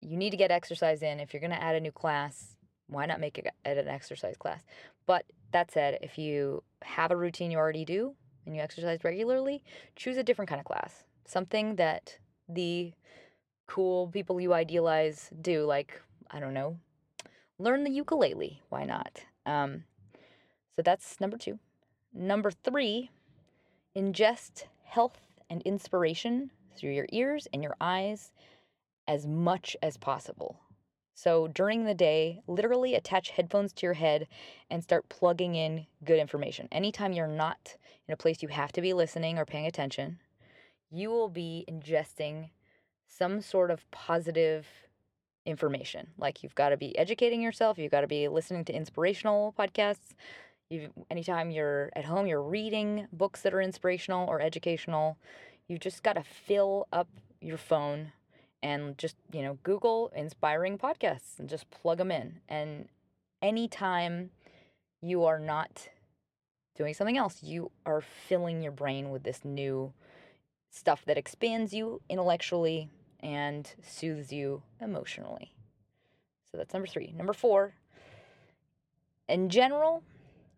you 0.00 0.16
need 0.16 0.30
to 0.30 0.36
get 0.36 0.50
exercise 0.50 1.02
in. 1.02 1.20
If 1.20 1.32
you're 1.32 1.40
going 1.40 1.50
to 1.52 1.62
add 1.62 1.76
a 1.76 1.80
new 1.80 1.92
class, 1.92 2.56
why 2.88 3.06
not 3.06 3.20
make 3.20 3.38
it 3.38 3.46
an 3.64 3.88
exercise 3.88 4.36
class? 4.36 4.62
But 5.06 5.24
that 5.52 5.70
said, 5.70 5.98
if 6.02 6.18
you 6.18 6.62
have 6.82 7.10
a 7.10 7.16
routine 7.16 7.50
you 7.50 7.58
already 7.58 7.84
do 7.84 8.14
and 8.46 8.54
you 8.54 8.62
exercise 8.62 9.00
regularly, 9.04 9.62
choose 9.96 10.16
a 10.16 10.22
different 10.22 10.48
kind 10.48 10.60
of 10.60 10.66
class. 10.66 11.04
Something 11.26 11.76
that 11.76 12.18
the 12.48 12.92
cool 13.66 14.08
people 14.08 14.40
you 14.40 14.52
idealize 14.52 15.30
do. 15.40 15.64
Like, 15.64 16.00
I 16.30 16.40
don't 16.40 16.54
know, 16.54 16.78
learn 17.58 17.84
the 17.84 17.90
ukulele. 17.90 18.62
Why 18.68 18.84
not? 18.84 19.20
Um, 19.46 19.84
so 20.76 20.82
that's 20.82 21.20
number 21.20 21.36
two. 21.36 21.58
Number 22.12 22.50
three, 22.50 23.10
ingest 23.96 24.64
health 24.84 25.20
and 25.48 25.62
inspiration 25.62 26.50
through 26.76 26.92
your 26.92 27.06
ears 27.10 27.46
and 27.52 27.62
your 27.62 27.76
eyes 27.80 28.32
as 29.06 29.26
much 29.26 29.76
as 29.82 29.96
possible. 29.96 30.60
So 31.14 31.46
during 31.46 31.84
the 31.84 31.94
day, 31.94 32.40
literally 32.46 32.94
attach 32.94 33.30
headphones 33.30 33.72
to 33.74 33.86
your 33.86 33.94
head 33.94 34.26
and 34.68 34.82
start 34.82 35.08
plugging 35.08 35.54
in 35.54 35.86
good 36.04 36.18
information. 36.18 36.68
Anytime 36.72 37.12
you're 37.12 37.26
not 37.28 37.76
in 38.08 38.12
a 38.12 38.16
place 38.16 38.42
you 38.42 38.48
have 38.48 38.72
to 38.72 38.80
be 38.80 38.92
listening 38.92 39.38
or 39.38 39.44
paying 39.44 39.66
attention, 39.66 40.18
you 40.90 41.10
will 41.10 41.28
be 41.28 41.64
ingesting 41.68 42.50
some 43.06 43.40
sort 43.40 43.70
of 43.70 43.88
positive 43.92 44.66
information. 45.46 46.08
Like 46.18 46.42
you've 46.42 46.54
got 46.54 46.70
to 46.70 46.76
be 46.76 46.96
educating 46.98 47.40
yourself, 47.40 47.78
you've 47.78 47.92
got 47.92 48.00
to 48.00 48.06
be 48.06 48.28
listening 48.28 48.64
to 48.66 48.74
inspirational 48.74 49.54
podcasts. 49.56 50.14
You 50.68 50.90
anytime 51.10 51.50
you're 51.50 51.90
at 51.94 52.06
home, 52.06 52.26
you're 52.26 52.42
reading 52.42 53.06
books 53.12 53.42
that 53.42 53.54
are 53.54 53.60
inspirational 53.60 54.28
or 54.28 54.40
educational. 54.40 55.16
You've 55.68 55.80
just 55.80 56.02
got 56.02 56.14
to 56.14 56.24
fill 56.24 56.88
up 56.92 57.08
your 57.40 57.58
phone 57.58 58.12
and 58.64 58.96
just, 58.96 59.16
you 59.30 59.42
know, 59.42 59.58
Google 59.62 60.10
inspiring 60.16 60.78
podcasts 60.78 61.38
and 61.38 61.50
just 61.50 61.70
plug 61.70 61.98
them 61.98 62.10
in. 62.10 62.40
And 62.48 62.88
anytime 63.42 64.30
you 65.02 65.24
are 65.24 65.38
not 65.38 65.90
doing 66.74 66.94
something 66.94 67.18
else, 67.18 67.42
you 67.42 67.70
are 67.84 68.00
filling 68.00 68.62
your 68.62 68.72
brain 68.72 69.10
with 69.10 69.22
this 69.22 69.44
new 69.44 69.92
stuff 70.70 71.04
that 71.04 71.18
expands 71.18 71.74
you 71.74 72.00
intellectually 72.08 72.88
and 73.20 73.70
soothes 73.82 74.32
you 74.32 74.62
emotionally. 74.80 75.52
So 76.50 76.56
that's 76.56 76.72
number 76.72 76.88
three. 76.88 77.12
Number 77.14 77.34
four, 77.34 77.74
in 79.28 79.50
general, 79.50 80.02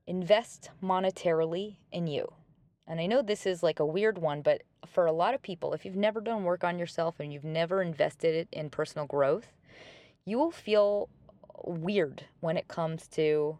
invest 0.06 0.70
monetarily 0.80 1.78
in 1.90 2.06
you. 2.06 2.32
And 2.86 3.00
I 3.00 3.06
know 3.06 3.22
this 3.22 3.46
is 3.46 3.62
like 3.62 3.80
a 3.80 3.86
weird 3.86 4.18
one, 4.18 4.42
but 4.42 4.62
for 4.86 5.06
a 5.06 5.12
lot 5.12 5.34
of 5.34 5.42
people, 5.42 5.72
if 5.72 5.84
you've 5.84 5.96
never 5.96 6.20
done 6.20 6.44
work 6.44 6.62
on 6.62 6.78
yourself 6.78 7.18
and 7.18 7.32
you've 7.32 7.44
never 7.44 7.82
invested 7.82 8.34
it 8.34 8.48
in 8.52 8.70
personal 8.70 9.06
growth, 9.06 9.48
you 10.24 10.38
will 10.38 10.52
feel 10.52 11.08
weird 11.64 12.24
when 12.40 12.56
it 12.56 12.68
comes 12.68 13.08
to 13.08 13.58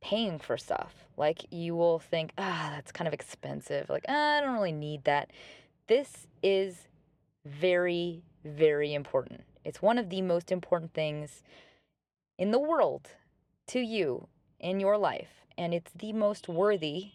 paying 0.00 0.38
for 0.38 0.56
stuff. 0.56 0.94
Like 1.16 1.46
you 1.50 1.74
will 1.74 1.98
think, 1.98 2.32
ah, 2.36 2.72
that's 2.74 2.92
kind 2.92 3.08
of 3.08 3.14
expensive. 3.14 3.88
Like, 3.88 4.04
ah, 4.08 4.38
I 4.38 4.40
don't 4.40 4.54
really 4.54 4.72
need 4.72 5.04
that. 5.04 5.30
This 5.86 6.26
is 6.42 6.88
very, 7.44 8.22
very 8.44 8.92
important. 8.92 9.44
It's 9.64 9.82
one 9.82 9.98
of 9.98 10.10
the 10.10 10.22
most 10.22 10.52
important 10.52 10.92
things 10.92 11.42
in 12.38 12.50
the 12.50 12.58
world 12.58 13.08
to 13.68 13.80
you 13.80 14.28
in 14.60 14.80
your 14.80 14.96
life, 14.96 15.44
and 15.56 15.74
it's 15.74 15.92
the 15.92 16.12
most 16.12 16.48
worthy 16.48 17.12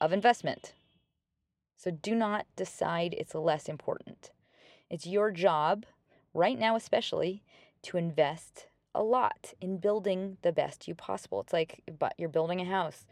of 0.00 0.12
investment. 0.12 0.74
So 1.76 1.90
do 1.90 2.14
not 2.14 2.46
decide 2.56 3.14
it's 3.14 3.34
less 3.34 3.68
important. 3.68 4.30
It's 4.90 5.06
your 5.06 5.30
job, 5.30 5.86
right 6.34 6.58
now 6.58 6.76
especially, 6.76 7.42
to 7.84 7.96
invest 7.96 8.66
a 8.94 9.02
lot 9.02 9.54
in 9.60 9.78
building 9.78 10.36
the 10.42 10.52
best 10.52 10.88
you 10.88 10.94
possible. 10.94 11.40
It's 11.40 11.52
like 11.52 11.82
but 11.98 12.14
you're 12.18 12.28
building 12.28 12.60
a 12.60 12.64
house. 12.64 13.06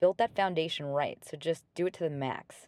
Build 0.00 0.18
that 0.18 0.36
foundation 0.36 0.86
right. 0.86 1.24
So 1.24 1.36
just 1.36 1.64
do 1.74 1.86
it 1.86 1.94
to 1.94 2.04
the 2.04 2.10
max. 2.10 2.66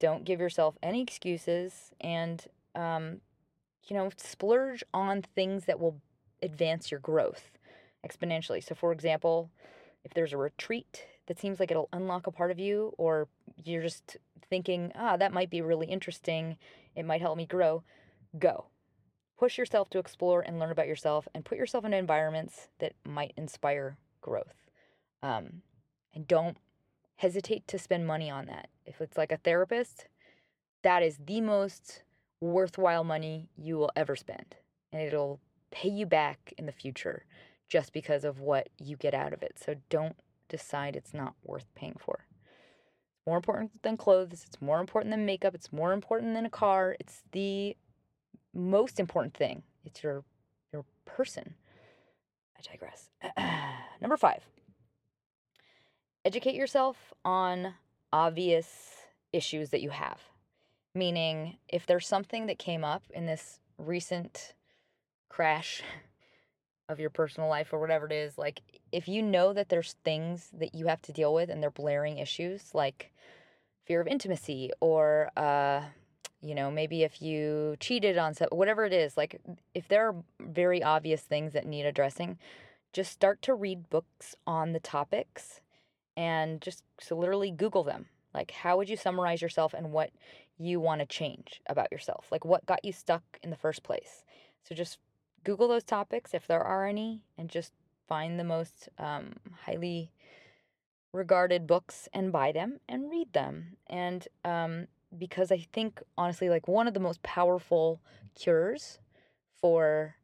Don't 0.00 0.24
give 0.24 0.40
yourself 0.40 0.76
any 0.82 1.00
excuses 1.00 1.92
and 2.00 2.44
um, 2.74 3.20
you 3.86 3.96
know, 3.96 4.10
splurge 4.16 4.84
on 4.92 5.22
things 5.34 5.64
that 5.66 5.80
will 5.80 6.00
advance 6.42 6.90
your 6.90 7.00
growth 7.00 7.50
exponentially. 8.06 8.62
So 8.62 8.74
for 8.74 8.92
example, 8.92 9.50
if 10.04 10.12
there's 10.12 10.32
a 10.32 10.38
retreat 10.38 11.06
that 11.26 11.38
seems 11.38 11.60
like 11.60 11.70
it'll 11.70 11.88
unlock 11.92 12.26
a 12.26 12.32
part 12.32 12.50
of 12.50 12.58
you 12.58 12.92
or 12.98 13.28
you're 13.64 13.82
just 13.82 14.16
thinking, 14.48 14.92
ah, 14.94 15.16
that 15.16 15.32
might 15.32 15.50
be 15.50 15.62
really 15.62 15.86
interesting, 15.86 16.56
it 16.94 17.04
might 17.04 17.20
help 17.20 17.36
me 17.36 17.46
grow, 17.46 17.82
go. 18.38 18.66
Push 19.38 19.58
yourself 19.58 19.90
to 19.90 19.98
explore 19.98 20.40
and 20.40 20.58
learn 20.58 20.70
about 20.70 20.86
yourself 20.86 21.26
and 21.34 21.44
put 21.44 21.58
yourself 21.58 21.84
in 21.84 21.92
environments 21.92 22.68
that 22.78 22.92
might 23.04 23.32
inspire 23.36 23.96
growth. 24.20 24.54
Um, 25.22 25.62
and 26.14 26.26
don't 26.26 26.58
hesitate 27.16 27.66
to 27.68 27.78
spend 27.78 28.06
money 28.06 28.30
on 28.30 28.46
that. 28.46 28.68
If 28.84 29.00
it's 29.00 29.16
like 29.16 29.32
a 29.32 29.36
therapist, 29.38 30.08
that 30.82 31.02
is 31.02 31.18
the 31.24 31.40
most 31.40 32.02
worthwhile 32.40 33.04
money 33.04 33.48
you 33.56 33.78
will 33.78 33.90
ever 33.96 34.16
spend. 34.16 34.56
And 34.92 35.00
it'll 35.00 35.40
pay 35.70 35.88
you 35.88 36.06
back 36.06 36.52
in 36.58 36.66
the 36.66 36.72
future 36.72 37.24
just 37.68 37.92
because 37.92 38.24
of 38.24 38.40
what 38.40 38.68
you 38.78 38.96
get 38.96 39.14
out 39.14 39.32
of 39.32 39.42
it. 39.42 39.58
So 39.64 39.76
don't 39.88 40.16
decide 40.48 40.96
it's 40.96 41.14
not 41.14 41.34
worth 41.44 41.66
paying 41.74 41.96
for. 41.98 42.26
It's 43.14 43.26
more 43.26 43.36
important 43.36 43.82
than 43.82 43.96
clothes, 43.96 44.44
it's 44.46 44.60
more 44.60 44.80
important 44.80 45.12
than 45.12 45.26
makeup, 45.26 45.54
it's 45.54 45.72
more 45.72 45.92
important 45.92 46.34
than 46.34 46.46
a 46.46 46.50
car. 46.50 46.96
It's 47.00 47.22
the 47.32 47.76
most 48.54 49.00
important 49.00 49.34
thing. 49.34 49.62
It's 49.84 50.02
your 50.02 50.24
your 50.72 50.84
person. 51.04 51.54
I 52.56 52.60
digress. 52.70 53.10
Number 54.00 54.16
5. 54.16 54.42
Educate 56.24 56.54
yourself 56.54 57.12
on 57.24 57.74
obvious 58.12 58.92
issues 59.32 59.70
that 59.70 59.82
you 59.82 59.90
have. 59.90 60.20
Meaning, 60.94 61.56
if 61.68 61.86
there's 61.86 62.06
something 62.06 62.46
that 62.46 62.58
came 62.58 62.84
up 62.84 63.02
in 63.14 63.26
this 63.26 63.60
recent 63.78 64.54
crash 65.28 65.82
of 66.92 67.00
your 67.00 67.10
personal 67.10 67.48
life 67.48 67.72
or 67.72 67.80
whatever 67.80 68.06
it 68.06 68.12
is, 68.12 68.38
like 68.38 68.60
if 68.92 69.08
you 69.08 69.22
know 69.22 69.52
that 69.52 69.68
there's 69.68 69.96
things 70.04 70.50
that 70.52 70.74
you 70.74 70.86
have 70.86 71.02
to 71.02 71.12
deal 71.12 71.34
with 71.34 71.50
and 71.50 71.62
they're 71.62 71.70
blaring 71.70 72.18
issues 72.18 72.74
like 72.74 73.12
fear 73.84 74.00
of 74.00 74.06
intimacy 74.06 74.70
or 74.80 75.30
uh 75.36 75.82
you 76.40 76.54
know 76.54 76.70
maybe 76.70 77.02
if 77.02 77.20
you 77.20 77.76
cheated 77.80 78.16
on 78.16 78.32
some 78.34 78.48
whatever 78.52 78.84
it 78.84 78.92
is 78.92 79.16
like 79.16 79.40
if 79.74 79.88
there 79.88 80.08
are 80.08 80.14
very 80.40 80.82
obvious 80.82 81.22
things 81.22 81.52
that 81.52 81.66
need 81.66 81.84
addressing 81.84 82.38
just 82.92 83.10
start 83.10 83.40
to 83.42 83.54
read 83.54 83.88
books 83.90 84.36
on 84.46 84.72
the 84.72 84.80
topics 84.80 85.60
and 86.16 86.60
just 86.60 86.84
so 87.00 87.16
literally 87.16 87.50
google 87.50 87.84
them. 87.84 88.06
Like 88.34 88.50
how 88.50 88.76
would 88.76 88.88
you 88.88 88.96
summarize 88.96 89.42
yourself 89.42 89.74
and 89.74 89.92
what 89.92 90.10
you 90.58 90.80
want 90.80 91.00
to 91.00 91.06
change 91.06 91.60
about 91.66 91.90
yourself? 91.90 92.26
Like 92.30 92.44
what 92.44 92.66
got 92.66 92.84
you 92.84 92.92
stuck 92.92 93.22
in 93.42 93.50
the 93.50 93.56
first 93.56 93.82
place? 93.82 94.24
So 94.62 94.74
just 94.74 94.98
Google 95.44 95.68
those 95.68 95.84
topics 95.84 96.34
if 96.34 96.46
there 96.46 96.62
are 96.62 96.86
any 96.86 97.22
and 97.36 97.48
just 97.48 97.72
find 98.08 98.38
the 98.38 98.44
most 98.44 98.88
um, 98.98 99.34
highly 99.64 100.12
regarded 101.12 101.66
books 101.66 102.08
and 102.12 102.32
buy 102.32 102.52
them 102.52 102.80
and 102.88 103.10
read 103.10 103.32
them. 103.32 103.76
And 103.88 104.26
um, 104.44 104.86
because 105.16 105.52
I 105.52 105.66
think, 105.72 106.00
honestly, 106.16 106.48
like 106.48 106.68
one 106.68 106.88
of 106.88 106.94
the 106.94 107.00
most 107.00 107.22
powerful 107.22 108.00
cures 108.34 108.98
for 109.60 110.16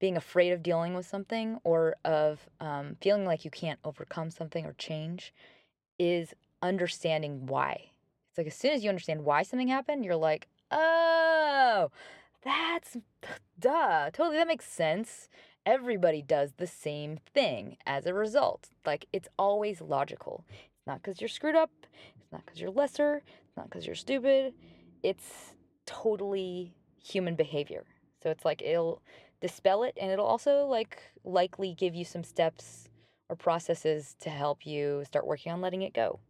being 0.00 0.16
afraid 0.16 0.52
of 0.52 0.62
dealing 0.62 0.94
with 0.94 1.06
something 1.06 1.58
or 1.64 1.96
of 2.04 2.48
um, 2.60 2.96
feeling 3.00 3.24
like 3.24 3.44
you 3.44 3.50
can't 3.50 3.78
overcome 3.84 4.30
something 4.30 4.66
or 4.66 4.74
change 4.74 5.32
is 5.98 6.34
understanding 6.62 7.46
why. 7.46 7.90
It's 8.30 8.38
like 8.38 8.48
as 8.48 8.54
soon 8.54 8.72
as 8.72 8.82
you 8.82 8.88
understand 8.90 9.24
why 9.24 9.44
something 9.44 9.68
happened, 9.68 10.04
you're 10.04 10.16
like, 10.16 10.48
oh, 10.70 11.90
that's 12.44 12.96
duh. 13.58 14.10
Totally, 14.12 14.36
that 14.36 14.46
makes 14.48 14.66
sense. 14.66 15.28
Everybody 15.66 16.20
does 16.22 16.52
the 16.56 16.66
same 16.66 17.18
thing 17.32 17.78
as 17.86 18.06
a 18.06 18.12
result. 18.14 18.68
Like, 18.84 19.06
it's 19.12 19.28
always 19.38 19.80
logical. 19.80 20.44
It's 20.50 20.86
not 20.86 21.02
because 21.02 21.20
you're 21.20 21.28
screwed 21.28 21.56
up. 21.56 21.70
It's 22.20 22.32
not 22.32 22.44
because 22.44 22.60
you're 22.60 22.70
lesser. 22.70 23.22
It's 23.26 23.56
not 23.56 23.70
because 23.70 23.86
you're 23.86 23.94
stupid. 23.94 24.52
It's 25.02 25.54
totally 25.86 26.74
human 27.02 27.34
behavior. 27.34 27.84
So 28.22 28.30
it's 28.30 28.44
like 28.44 28.62
it'll 28.62 29.02
dispel 29.40 29.84
it 29.84 29.96
and 30.00 30.10
it'll 30.10 30.26
also 30.26 30.66
like 30.66 31.02
likely 31.24 31.74
give 31.74 31.94
you 31.94 32.04
some 32.04 32.24
steps 32.24 32.88
or 33.28 33.36
processes 33.36 34.16
to 34.20 34.30
help 34.30 34.66
you 34.66 35.02
start 35.06 35.26
working 35.26 35.52
on 35.52 35.60
letting 35.60 35.82
it 35.82 35.92
go. 35.92 36.20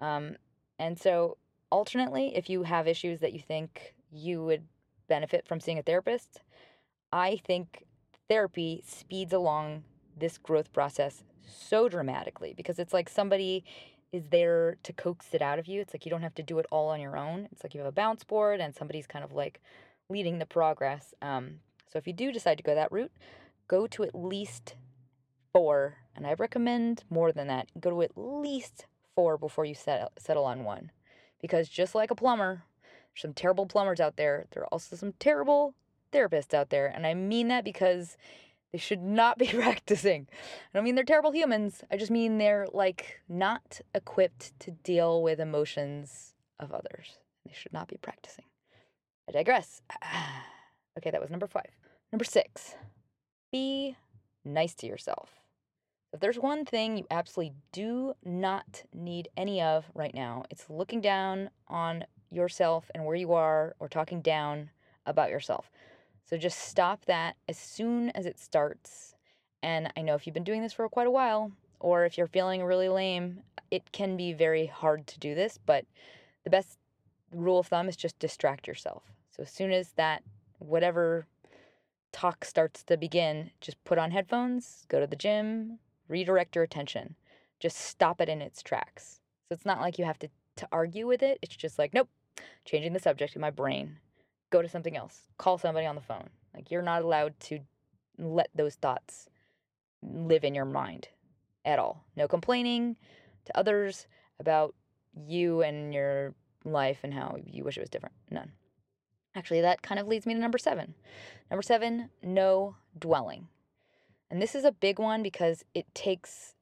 Um, 0.00 0.36
and 0.78 0.98
so 0.98 1.36
alternately, 1.70 2.36
if 2.36 2.48
you 2.48 2.62
have 2.62 2.86
issues 2.86 3.20
that 3.20 3.32
you 3.32 3.40
think 3.40 3.94
you 4.10 4.42
would 4.44 4.64
benefit 5.08 5.46
from 5.46 5.60
seeing 5.60 5.78
a 5.78 5.82
therapist, 5.82 6.40
I 7.12 7.40
think 7.46 7.84
therapy 8.28 8.82
speeds 8.86 9.32
along 9.32 9.84
this 10.16 10.38
growth 10.38 10.72
process 10.72 11.22
so 11.42 11.88
dramatically 11.88 12.52
because 12.56 12.78
it's 12.78 12.92
like 12.92 13.08
somebody 13.08 13.64
is 14.12 14.28
there 14.30 14.76
to 14.82 14.92
coax 14.92 15.28
it 15.32 15.42
out 15.42 15.58
of 15.58 15.66
you. 15.66 15.80
It's 15.80 15.94
like 15.94 16.06
you 16.06 16.10
don't 16.10 16.22
have 16.22 16.34
to 16.36 16.42
do 16.42 16.58
it 16.58 16.66
all 16.70 16.88
on 16.88 17.00
your 17.00 17.16
own. 17.16 17.48
It's 17.52 17.62
like 17.62 17.74
you 17.74 17.80
have 17.80 17.88
a 17.88 17.92
bounce 17.92 18.24
board 18.24 18.60
and 18.60 18.74
somebody's 18.74 19.06
kind 19.06 19.24
of 19.24 19.32
like 19.32 19.60
leading 20.08 20.38
the 20.38 20.46
progress. 20.46 21.14
Um, 21.20 21.60
so 21.86 21.98
if 21.98 22.06
you 22.06 22.12
do 22.12 22.32
decide 22.32 22.56
to 22.58 22.64
go 22.64 22.74
that 22.74 22.92
route, 22.92 23.12
go 23.66 23.86
to 23.88 24.04
at 24.04 24.14
least 24.14 24.76
four, 25.52 25.98
and 26.14 26.26
I 26.26 26.34
recommend 26.34 27.04
more 27.10 27.32
than 27.32 27.48
that. 27.48 27.68
Go 27.80 27.90
to 27.90 28.02
at 28.02 28.12
least 28.16 28.86
four 29.14 29.36
before 29.36 29.64
you 29.64 29.74
settle 29.74 30.44
on 30.44 30.64
one, 30.64 30.90
because 31.40 31.68
just 31.68 31.94
like 31.94 32.10
a 32.10 32.14
plumber, 32.14 32.64
some 33.20 33.34
terrible 33.34 33.66
plumbers 33.66 34.00
out 34.00 34.16
there. 34.16 34.46
There 34.52 34.62
are 34.62 34.68
also 34.68 34.96
some 34.96 35.12
terrible 35.18 35.74
therapists 36.12 36.54
out 36.54 36.70
there. 36.70 36.86
And 36.86 37.06
I 37.06 37.14
mean 37.14 37.48
that 37.48 37.64
because 37.64 38.16
They 38.72 38.78
should 38.78 39.02
not 39.02 39.38
be 39.38 39.46
practicing. 39.48 40.28
I 40.30 40.78
don't 40.78 40.84
mean 40.84 40.94
they're 40.94 41.04
terrible 41.04 41.32
humans. 41.32 41.82
I 41.90 41.96
just 41.96 42.10
mean 42.10 42.38
they're 42.38 42.66
like 42.72 43.20
not 43.28 43.80
equipped 43.94 44.58
to 44.60 44.70
deal 44.70 45.22
with 45.22 45.40
emotions 45.40 46.34
of 46.60 46.72
others. 46.72 47.18
They 47.46 47.52
should 47.54 47.72
not 47.72 47.88
be 47.88 47.96
practicing. 47.96 48.44
I 49.28 49.32
digress. 49.32 49.82
okay, 50.98 51.10
that 51.10 51.20
was 51.20 51.30
number 51.30 51.46
five. 51.46 51.70
Number 52.12 52.24
six, 52.24 52.74
be 53.52 53.96
nice 54.44 54.74
to 54.76 54.86
yourself. 54.86 55.30
If 56.12 56.20
there's 56.20 56.38
one 56.38 56.64
thing 56.64 56.96
you 56.96 57.06
absolutely 57.10 57.54
do 57.70 58.14
not 58.24 58.84
need 58.94 59.28
any 59.36 59.60
of 59.60 59.90
right 59.94 60.14
now, 60.14 60.44
it's 60.50 60.70
looking 60.70 61.02
down 61.02 61.50
on 61.68 62.04
yourself 62.30 62.90
and 62.94 63.04
where 63.04 63.16
you 63.16 63.32
are 63.32 63.74
or 63.78 63.88
talking 63.88 64.20
down 64.20 64.70
about 65.06 65.30
yourself. 65.30 65.70
So 66.24 66.36
just 66.36 66.58
stop 66.58 67.06
that 67.06 67.36
as 67.48 67.56
soon 67.56 68.10
as 68.10 68.26
it 68.26 68.38
starts. 68.38 69.14
And 69.62 69.92
I 69.96 70.02
know 70.02 70.14
if 70.14 70.26
you've 70.26 70.34
been 70.34 70.44
doing 70.44 70.62
this 70.62 70.72
for 70.72 70.88
quite 70.88 71.06
a 71.06 71.10
while, 71.10 71.52
or 71.80 72.04
if 72.04 72.18
you're 72.18 72.26
feeling 72.26 72.62
really 72.64 72.88
lame, 72.88 73.40
it 73.70 73.92
can 73.92 74.16
be 74.16 74.32
very 74.32 74.66
hard 74.66 75.06
to 75.06 75.18
do 75.18 75.34
this, 75.34 75.58
but 75.64 75.84
the 76.44 76.50
best 76.50 76.78
rule 77.32 77.58
of 77.58 77.66
thumb 77.66 77.88
is 77.88 77.96
just 77.96 78.18
distract 78.18 78.66
yourself. 78.66 79.02
So 79.30 79.42
as 79.42 79.50
soon 79.50 79.72
as 79.72 79.92
that, 79.92 80.22
whatever 80.58 81.26
talk 82.12 82.44
starts 82.44 82.82
to 82.84 82.96
begin, 82.96 83.50
just 83.60 83.82
put 83.84 83.98
on 83.98 84.10
headphones, 84.10 84.84
go 84.88 85.00
to 85.00 85.06
the 85.06 85.16
gym, 85.16 85.78
redirect 86.08 86.54
your 86.54 86.64
attention. 86.64 87.14
Just 87.60 87.76
stop 87.76 88.20
it 88.20 88.28
in 88.28 88.40
its 88.40 88.62
tracks. 88.62 89.20
So 89.48 89.54
it's 89.54 89.66
not 89.66 89.80
like 89.80 89.98
you 89.98 90.04
have 90.04 90.18
to, 90.20 90.28
to 90.56 90.68
argue 90.72 91.06
with 91.06 91.22
it. 91.22 91.38
It's 91.42 91.56
just 91.56 91.78
like, 91.78 91.92
nope, 91.92 92.08
changing 92.64 92.92
the 92.92 93.00
subject 93.00 93.34
in 93.34 93.40
my 93.40 93.50
brain. 93.50 93.98
Go 94.50 94.62
to 94.62 94.68
something 94.68 94.96
else. 94.96 95.22
Call 95.36 95.58
somebody 95.58 95.86
on 95.86 95.94
the 95.94 96.00
phone. 96.00 96.28
Like 96.54 96.70
you're 96.70 96.82
not 96.82 97.02
allowed 97.02 97.38
to 97.40 97.60
let 98.18 98.50
those 98.54 98.74
thoughts 98.74 99.28
live 100.02 100.44
in 100.44 100.54
your 100.54 100.64
mind 100.64 101.08
at 101.64 101.78
all. 101.78 102.04
No 102.16 102.28
complaining 102.28 102.96
to 103.44 103.56
others 103.56 104.06
about 104.40 104.74
you 105.14 105.62
and 105.62 105.92
your 105.92 106.34
life 106.64 107.00
and 107.02 107.12
how 107.14 107.36
you 107.44 107.64
wish 107.64 107.76
it 107.76 107.80
was 107.80 107.90
different. 107.90 108.14
None. 108.30 108.52
Actually, 109.34 109.60
that 109.60 109.82
kind 109.82 110.00
of 110.00 110.06
leads 110.08 110.26
me 110.26 110.34
to 110.34 110.40
number 110.40 110.58
seven. 110.58 110.94
Number 111.50 111.62
seven, 111.62 112.10
no 112.22 112.76
dwelling. 112.98 113.48
And 114.30 114.42
this 114.42 114.54
is 114.54 114.64
a 114.64 114.72
big 114.72 114.98
one 114.98 115.22
because 115.22 115.64
it 115.74 115.86
takes 115.94 116.54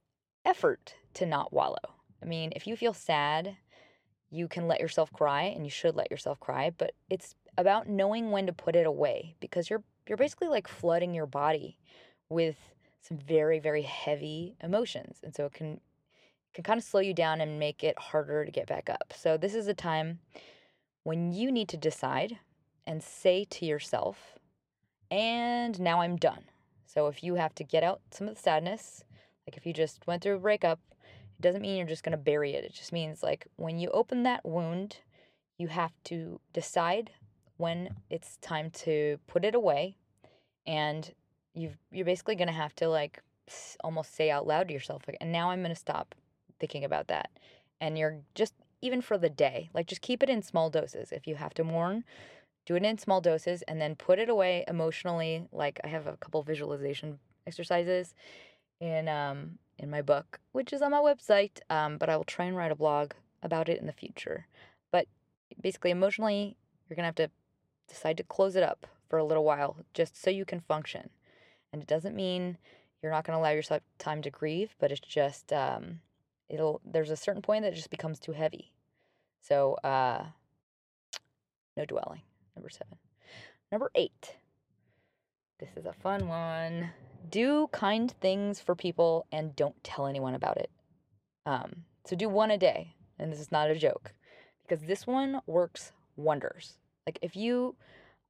effort 0.45 0.95
to 1.14 1.26
not 1.26 1.52
wallow. 1.52 1.95
I 2.23 2.26
mean, 2.26 2.52
if 2.54 2.66
you 2.66 2.76
feel 2.76 2.95
sad, 2.95 3.56
you 4.30 4.49
can 4.49 4.66
let 4.68 4.80
yourself 4.80 5.12
cry 5.12 5.42
and 5.42 5.64
you 5.64 5.71
should 5.71 5.97
let 5.97 6.11
yourself 6.11 6.40
cry, 6.40 6.71
but 6.76 6.92
it's 7.09 7.35
about 7.59 7.88
knowing 7.88 8.30
when 8.30 8.47
to 8.47 8.52
put 8.52 8.76
it 8.76 8.87
away 8.87 9.37
because 9.40 9.71
you're 9.71 9.83
you're 10.09 10.18
basically 10.18 10.49
like 10.49 10.68
flooding 10.68 11.14
your 11.14 11.26
body 11.26 11.78
with 12.28 12.56
some 13.00 13.18
very 13.18 13.59
very 13.59 13.83
heavy 13.83 14.56
emotions. 14.62 15.18
And 15.23 15.35
so 15.35 15.47
it 15.47 15.52
can 15.52 15.80
can 16.54 16.64
kind 16.64 16.78
of 16.78 16.85
slow 16.85 17.00
you 17.00 17.14
down 17.14 17.40
and 17.40 17.59
make 17.59 17.85
it 17.85 17.99
harder 17.99 18.45
to 18.45 18.50
get 18.50 18.66
back 18.66 18.88
up. 18.88 19.12
So 19.14 19.37
this 19.37 19.54
is 19.54 19.68
a 19.68 19.75
time 19.75 20.21
when 21.04 21.33
you 21.33 21.52
need 21.52 21.68
to 21.68 21.76
decide 21.76 22.38
and 22.87 23.02
say 23.02 23.45
to 23.45 23.66
yourself, 23.66 24.38
and 25.11 25.78
now 25.78 26.00
I'm 26.00 26.16
done. 26.16 26.45
So 26.87 27.09
if 27.09 27.23
you 27.23 27.35
have 27.35 27.54
to 27.56 27.64
get 27.64 27.85
out 27.85 28.00
some 28.11 28.26
of 28.26 28.35
the 28.35 28.40
sadness, 28.40 29.04
like 29.47 29.56
if 29.56 29.66
you 29.66 29.73
just 29.73 30.06
went 30.06 30.23
through 30.23 30.37
a 30.37 30.40
breakup, 30.40 30.80
it 31.38 31.42
doesn't 31.42 31.62
mean 31.62 31.76
you're 31.76 31.86
just 31.86 32.02
going 32.02 32.12
to 32.12 32.18
bury 32.18 32.54
it. 32.54 32.64
It 32.64 32.72
just 32.72 32.92
means 32.92 33.22
like 33.22 33.46
when 33.56 33.78
you 33.78 33.90
open 33.90 34.22
that 34.22 34.44
wound, 34.44 34.98
you 35.58 35.68
have 35.68 35.92
to 36.04 36.40
decide 36.52 37.10
when 37.56 37.90
it's 38.10 38.36
time 38.38 38.70
to 38.70 39.18
put 39.26 39.44
it 39.44 39.54
away 39.54 39.96
and 40.66 41.12
you 41.54 41.72
you're 41.90 42.04
basically 42.04 42.34
going 42.34 42.48
to 42.48 42.54
have 42.54 42.74
to 42.76 42.88
like 42.88 43.22
almost 43.82 44.14
say 44.14 44.30
out 44.30 44.46
loud 44.46 44.68
to 44.68 44.74
yourself 44.74 45.02
like 45.06 45.16
and 45.20 45.32
now 45.32 45.50
I'm 45.50 45.60
going 45.60 45.74
to 45.74 45.80
stop 45.80 46.14
thinking 46.58 46.84
about 46.84 47.08
that. 47.08 47.30
And 47.80 47.99
you're 47.99 48.18
just 48.34 48.54
even 48.82 49.00
for 49.00 49.18
the 49.18 49.30
day, 49.30 49.70
like 49.75 49.86
just 49.86 50.02
keep 50.02 50.22
it 50.22 50.30
in 50.30 50.42
small 50.42 50.70
doses. 50.70 51.12
If 51.12 51.26
you 51.26 51.34
have 51.36 51.54
to 51.54 51.64
mourn, 51.64 52.04
do 52.66 52.76
it 52.76 52.82
in 52.82 52.99
small 52.99 53.20
doses 53.20 53.62
and 53.62 53.80
then 53.80 53.94
put 53.94 54.18
it 54.18 54.28
away 54.28 54.64
emotionally. 54.68 55.46
Like 55.52 55.80
I 55.84 55.88
have 55.88 56.06
a 56.06 56.16
couple 56.16 56.42
visualization 56.42 57.18
exercises 57.46 58.14
in 58.80 59.08
um 59.08 59.58
in 59.78 59.91
my 59.91 60.02
book, 60.02 60.41
which 60.52 60.73
is 60.73 60.82
on 60.82 60.91
my 60.91 60.99
website. 60.99 61.60
Um, 61.71 61.99
but 61.99 62.08
I 62.08 62.17
will 62.17 62.25
try 62.25 62.45
and 62.47 62.56
write 62.56 62.73
a 62.73 62.76
blog 62.76 63.12
about 63.43 63.69
it 63.69 63.80
in 63.80 63.86
the 63.86 63.93
future. 63.93 64.47
But 64.91 65.06
basically, 65.60 65.91
emotionally, 65.91 66.56
you're 66.89 66.97
gonna 66.97 67.06
have 67.06 67.15
to 67.17 67.30
decide 67.89 68.17
to 68.17 68.25
close 68.25 68.56
it 68.56 68.62
up 68.62 68.86
for 69.08 69.19
a 69.19 69.25
little 69.25 69.45
while, 69.45 69.76
just 69.95 70.21
so 70.21 70.30
you 70.30 70.45
can 70.45 70.60
function. 70.60 71.10
And 71.73 71.82
it 71.82 71.89
doesn't 71.89 72.17
mean 72.17 72.58
you're 73.02 73.12
not 73.12 73.25
gonna 73.25 73.39
allow 73.39 73.50
yourself 73.50 73.82
time 73.99 74.23
to 74.23 74.30
grieve, 74.30 74.75
but 74.78 74.91
it's 74.91 75.00
just 75.00 75.52
um, 75.52 76.00
it'll. 76.49 76.80
There's 76.84 77.10
a 77.10 77.17
certain 77.17 77.43
point 77.43 77.62
that 77.65 77.75
just 77.75 77.91
becomes 77.91 78.19
too 78.19 78.32
heavy. 78.32 78.73
So 79.41 79.75
uh, 79.84 80.25
no 81.76 81.84
dwelling. 81.84 82.23
Number 82.56 82.71
seven. 82.71 82.99
Number 83.71 83.91
eight. 83.95 84.36
This 85.58 85.71
is 85.76 85.86
a 85.86 85.92
fun 85.95 86.28
one. 86.28 86.90
Do 87.30 87.69
kind 87.73 88.12
things 88.21 88.60
for 88.60 88.75
people 88.75 89.26
and 89.32 89.56
don't 89.56 89.82
tell 89.82 90.06
anyone 90.06 90.34
about 90.34 90.58
it. 90.58 90.71
Um, 91.47 91.84
so 92.04 92.14
do 92.14 92.28
one 92.28 92.50
a 92.50 92.58
day, 92.58 92.95
and 93.19 93.32
this 93.32 93.40
is 93.40 93.50
not 93.50 93.71
a 93.71 93.75
joke, 93.75 94.12
because 94.62 94.84
this 94.84 95.06
one 95.06 95.40
works 95.47 95.92
wonders. 96.16 96.76
Like 97.06 97.19
if 97.23 97.36
you, 97.36 97.75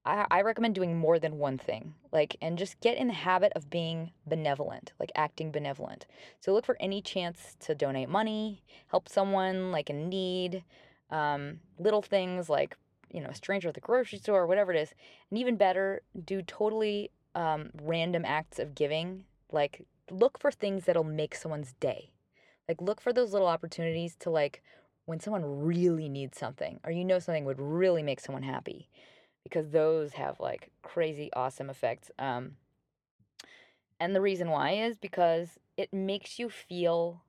I, 0.04 0.26
I 0.30 0.42
recommend 0.42 0.76
doing 0.76 0.96
more 0.96 1.18
than 1.18 1.38
one 1.38 1.58
thing. 1.58 1.94
Like 2.12 2.36
and 2.40 2.56
just 2.56 2.78
get 2.80 2.96
in 2.96 3.08
the 3.08 3.14
habit 3.14 3.52
of 3.56 3.70
being 3.70 4.12
benevolent, 4.24 4.92
like 5.00 5.10
acting 5.16 5.50
benevolent. 5.50 6.06
So 6.40 6.52
look 6.52 6.64
for 6.64 6.76
any 6.78 7.02
chance 7.02 7.56
to 7.60 7.74
donate 7.74 8.08
money, 8.08 8.62
help 8.86 9.08
someone 9.08 9.72
like 9.72 9.90
in 9.90 10.08
need. 10.08 10.62
Um, 11.10 11.58
little 11.78 12.02
things 12.02 12.48
like 12.48 12.76
you 13.12 13.20
know, 13.20 13.28
a 13.28 13.34
stranger 13.34 13.68
at 13.68 13.74
the 13.74 13.80
grocery 13.80 14.18
store 14.18 14.42
or 14.42 14.46
whatever 14.46 14.72
it 14.72 14.80
is. 14.80 14.92
And 15.30 15.38
even 15.38 15.56
better, 15.56 16.02
do 16.24 16.42
totally 16.42 17.10
um, 17.36 17.70
random 17.82 18.24
acts 18.26 18.58
of 18.58 18.74
giving. 18.74 19.26
Like, 19.52 19.86
look 20.10 20.40
for 20.40 20.50
things 20.50 20.86
that'll 20.86 21.04
make 21.04 21.36
someone's 21.36 21.74
day. 21.80 22.10
Like, 22.68 22.82
look 22.82 23.00
for 23.00 23.12
those 23.12 23.32
little 23.32 23.48
opportunities 23.48 24.16
to, 24.20 24.30
like, 24.30 24.62
when 25.06 25.20
someone 25.20 25.64
really 25.64 26.08
needs 26.08 26.38
something 26.38 26.80
or 26.84 26.90
you 26.90 27.04
know 27.04 27.20
something 27.20 27.44
would 27.44 27.60
really 27.60 28.02
make 28.02 28.20
someone 28.20 28.42
happy 28.42 28.88
because 29.44 29.70
those 29.70 30.14
have 30.14 30.40
like 30.40 30.70
crazy 30.82 31.30
awesome 31.34 31.70
effects. 31.70 32.10
Um, 32.18 32.56
and 33.98 34.14
the 34.14 34.20
reason 34.20 34.50
why 34.50 34.72
is 34.72 34.98
because 34.98 35.58
it 35.76 35.92
makes 35.92 36.38
you 36.38 36.50
feel 36.50 37.22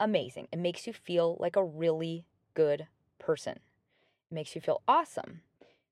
amazing. 0.00 0.48
It 0.52 0.58
makes 0.58 0.86
you 0.86 0.92
feel 0.92 1.36
like 1.40 1.56
a 1.56 1.64
really 1.64 2.26
good 2.54 2.86
person 3.18 3.54
It 4.30 4.34
makes 4.34 4.54
you 4.54 4.60
feel 4.60 4.82
awesome 4.86 5.42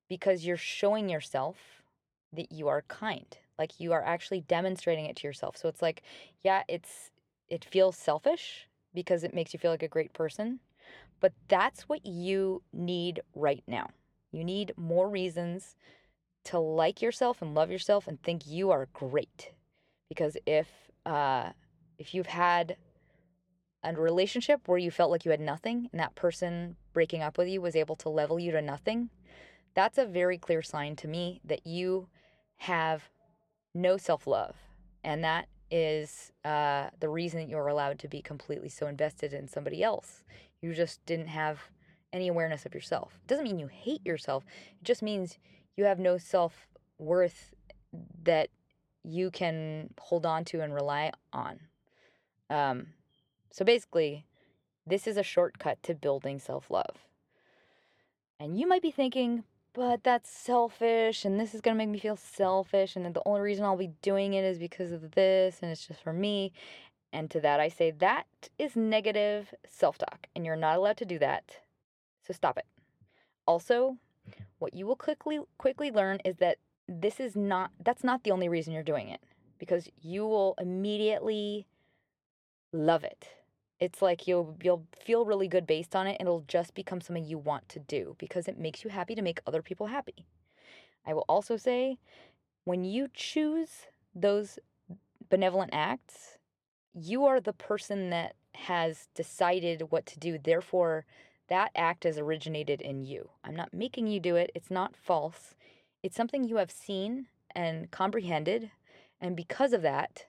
because 0.08 0.46
you're 0.46 0.56
showing 0.56 1.08
yourself 1.08 1.82
that 2.32 2.52
you 2.52 2.68
are 2.68 2.82
kind. 2.88 3.37
Like 3.62 3.79
you 3.79 3.92
are 3.92 4.05
actually 4.05 4.40
demonstrating 4.40 5.07
it 5.07 5.14
to 5.18 5.29
yourself. 5.29 5.57
So 5.57 5.68
it's 5.68 5.81
like, 5.81 6.03
yeah, 6.40 6.64
it's 6.68 7.12
it 7.48 7.64
feels 7.64 7.96
selfish 7.96 8.66
because 8.92 9.22
it 9.22 9.33
makes 9.33 9.53
you 9.53 9.61
feel 9.61 9.70
like 9.70 9.85
a 9.85 9.96
great 9.96 10.12
person, 10.12 10.59
but 11.20 11.33
that's 11.46 11.83
what 11.83 12.05
you 12.05 12.62
need 12.72 13.20
right 13.37 13.62
now. 13.68 13.87
You 14.33 14.42
need 14.42 14.72
more 14.77 15.09
reasons 15.09 15.77
to 16.46 16.59
like 16.59 17.01
yourself 17.01 17.40
and 17.40 17.55
love 17.55 17.70
yourself 17.70 18.09
and 18.09 18.20
think 18.20 18.48
you 18.48 18.72
are 18.72 18.88
great. 18.92 19.53
Because 20.09 20.37
if 20.44 20.66
uh 21.07 21.51
if 21.98 22.14
you've 22.14 22.27
had 22.27 22.77
a 23.85 23.92
relationship 23.94 24.66
where 24.66 24.79
you 24.79 24.90
felt 24.90 25.12
like 25.12 25.25
you 25.25 25.31
had 25.31 25.40
nothing 25.40 25.88
and 25.92 26.01
that 26.01 26.16
person 26.16 26.75
breaking 26.92 27.22
up 27.22 27.38
with 27.38 27.46
you 27.46 27.61
was 27.61 27.77
able 27.77 27.94
to 27.94 28.09
level 28.09 28.40
you 28.40 28.51
to 28.51 28.61
nothing, 28.61 29.11
that's 29.75 29.98
a 29.98 30.05
very 30.05 30.37
clear 30.37 30.62
sign 30.62 30.96
to 30.96 31.07
me 31.07 31.40
that 31.44 31.64
you 31.64 32.09
have 32.57 33.09
no 33.74 33.96
self 33.96 34.26
love. 34.26 34.56
And 35.04 35.24
that 35.24 35.48
is 35.70 36.32
uh, 36.44 36.90
the 37.00 37.08
reason 37.08 37.40
that 37.40 37.48
you're 37.48 37.68
allowed 37.68 37.98
to 38.00 38.08
be 38.08 38.20
completely 38.20 38.68
so 38.68 38.87
invested 38.87 39.32
in 39.32 39.48
somebody 39.48 39.82
else. 39.82 40.22
You 40.61 40.74
just 40.74 41.04
didn't 41.06 41.28
have 41.28 41.61
any 42.12 42.28
awareness 42.28 42.66
of 42.66 42.74
yourself. 42.74 43.18
It 43.22 43.28
doesn't 43.28 43.44
mean 43.44 43.58
you 43.58 43.68
hate 43.68 44.04
yourself, 44.04 44.44
it 44.80 44.85
just 44.85 45.02
means 45.02 45.38
you 45.76 45.85
have 45.85 45.98
no 45.98 46.18
self 46.18 46.68
worth 46.98 47.54
that 48.22 48.48
you 49.02 49.30
can 49.30 49.92
hold 49.98 50.24
on 50.26 50.44
to 50.44 50.61
and 50.61 50.74
rely 50.74 51.11
on. 51.32 51.58
Um, 52.50 52.88
so 53.50 53.64
basically, 53.64 54.26
this 54.87 55.06
is 55.06 55.16
a 55.16 55.22
shortcut 55.22 55.82
to 55.85 55.94
building 55.94 56.38
self 56.38 56.70
love. 56.70 57.06
And 58.38 58.58
you 58.58 58.66
might 58.66 58.82
be 58.82 58.90
thinking, 58.90 59.44
but 59.74 60.04
that's 60.04 60.30
selfish, 60.30 61.24
and 61.24 61.40
this 61.40 61.54
is 61.54 61.61
going 61.61 61.74
to 61.74 61.78
make 61.78 61.88
me 61.88 61.98
feel 61.98 62.16
selfish, 62.16 62.96
and 62.96 63.14
the 63.14 63.22
only 63.24 63.40
reason 63.40 63.64
I'll 63.64 63.76
be 63.76 63.92
doing 64.02 64.35
it 64.35 64.44
is 64.44 64.58
because 64.58 64.92
of 64.92 65.12
this, 65.12 65.58
and 65.62 65.70
it's 65.70 65.87
just 65.87 66.02
for 66.02 66.12
me. 66.12 66.52
And 67.12 67.30
to 67.30 67.40
that, 67.40 67.61
I 67.61 67.68
say 67.68 67.90
that 67.90 68.26
is 68.58 68.76
negative 68.76 69.54
self 69.68 69.98
talk, 69.98 70.26
and 70.35 70.44
you're 70.44 70.56
not 70.56 70.76
allowed 70.76 70.96
to 70.98 71.04
do 71.04 71.18
that. 71.18 71.58
So 72.26 72.32
stop 72.32 72.58
it. 72.58 72.66
Also, 73.46 73.98
what 74.58 74.74
you 74.74 74.87
will 74.87 74.96
quickly 74.96 75.40
quickly 75.58 75.90
learn 75.90 76.18
is 76.24 76.37
that 76.37 76.58
this 76.88 77.20
is 77.20 77.37
not 77.37 77.70
that's 77.82 78.04
not 78.04 78.24
the 78.24 78.30
only 78.30 78.48
reason 78.48 78.72
you're 78.72 78.82
doing 78.82 79.08
it 79.08 79.20
because 79.58 79.88
you 80.00 80.26
will 80.26 80.54
immediately 80.58 81.66
love 82.72 83.04
it. 83.04 83.28
It's 83.83 84.01
like 84.01 84.29
you'll 84.29 84.57
you'll 84.62 84.87
feel 84.97 85.25
really 85.25 85.49
good 85.49 85.66
based 85.66 85.97
on 85.97 86.07
it 86.07 86.16
and 86.21 86.29
it'll 86.29 86.45
just 86.47 86.73
become 86.73 87.01
something 87.01 87.25
you 87.25 87.37
want 87.37 87.68
to 87.71 87.81
do 87.81 88.14
because 88.16 88.47
it 88.47 88.57
makes 88.57 88.85
you 88.85 88.90
happy 88.90 89.16
to 89.16 89.23
make 89.23 89.40
other 89.45 89.61
people 89.61 89.88
happy. 89.88 90.25
I 91.05 91.14
will 91.14 91.25
also 91.29 91.57
say 91.57 91.99
when 92.62 92.85
you 92.85 93.09
choose 93.12 93.88
those 94.14 94.61
benevolent 95.29 95.71
acts, 95.73 96.38
you 96.95 97.25
are 97.25 97.40
the 97.40 97.53
person 97.53 98.11
that 98.11 98.37
has 98.55 99.09
decided 99.16 99.90
what 99.90 100.07
to 100.07 100.21
do. 100.21 100.38
Therefore, 100.38 101.05
that 101.49 101.73
act 101.75 102.05
has 102.05 102.18
originated 102.18 102.81
in 102.81 103.03
you. 103.03 103.31
I'm 103.42 103.57
not 103.57 103.75
making 103.75 104.07
you 104.07 104.21
do 104.21 104.37
it. 104.37 104.53
It's 104.55 104.71
not 104.71 104.95
false. 104.95 105.57
It's 106.05 106.14
something 106.14 106.45
you 106.45 106.59
have 106.59 106.71
seen 106.71 107.27
and 107.53 107.90
comprehended. 107.90 108.71
And 109.21 109.35
because 109.35 109.73
of 109.73 109.83
that, 109.83 110.27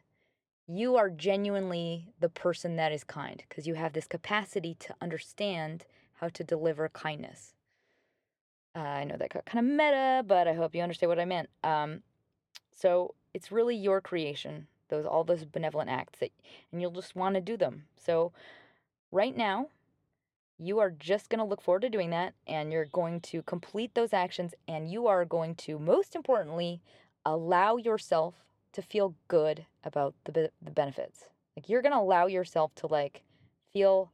you 0.68 0.96
are 0.96 1.10
genuinely 1.10 2.08
the 2.20 2.30
person 2.30 2.76
that 2.78 2.92
is 2.92 3.04
kind 3.04 3.44
because 3.48 3.68
you 3.68 3.76
have 3.76 3.94
this 3.94 4.08
capacity 4.08 4.76
to 4.80 4.96
understand 5.02 5.86
how 6.14 6.30
to 6.30 6.44
deliver 6.44 6.88
kindness. 6.90 7.54
Uh, 8.76 8.80
I 8.80 9.04
know 9.04 9.18
that 9.18 9.34
got 9.34 9.46
kind 9.46 9.66
of 9.66 9.72
meta, 9.72 10.24
but 10.26 10.48
I 10.48 10.54
hope 10.54 10.74
you 10.74 10.82
understand 10.82 11.10
what 11.10 11.20
I 11.20 11.26
meant. 11.26 11.50
Um, 11.64 12.02
so 12.76 13.14
it's 13.34 13.52
really 13.52 13.76
your 13.76 14.02
creation, 14.02 14.68
those 14.90 15.06
all 15.06 15.24
those 15.24 15.46
benevolent 15.46 15.90
acts 15.90 16.20
that, 16.20 16.32
and 16.72 16.82
you'll 16.82 16.92
just 16.92 17.16
want 17.16 17.36
to 17.36 17.42
do 17.42 17.58
them. 17.58 17.84
So 17.96 18.32
right 19.12 19.36
now, 19.36 19.68
you 20.58 20.80
are 20.80 20.92
just 20.92 21.30
going 21.30 21.40
to 21.40 21.46
look 21.46 21.62
forward 21.62 21.82
to 21.82 21.90
doing 21.90 22.10
that, 22.12 22.34
and 22.48 22.72
you're 22.72 22.86
going 22.86 23.20
to 23.22 23.42
complete 23.44 23.94
those 23.96 24.14
actions, 24.14 24.54
and 24.68 24.90
you 24.90 25.08
are 25.08 25.26
going 25.26 25.56
to, 25.56 25.78
most 25.78 26.16
importantly, 26.16 26.82
allow 27.26 27.76
yourself 27.76 28.36
to 28.74 28.82
feel 28.82 29.16
good 29.28 29.66
about 29.84 30.14
the 30.26 30.52
the 30.62 30.72
benefits. 30.72 31.26
Like 31.56 31.70
you're 31.70 31.82
going 31.82 31.94
to 31.94 32.00
allow 32.00 32.26
yourself 32.26 32.74
to 32.76 32.88
like 32.88 33.24
feel 33.72 34.12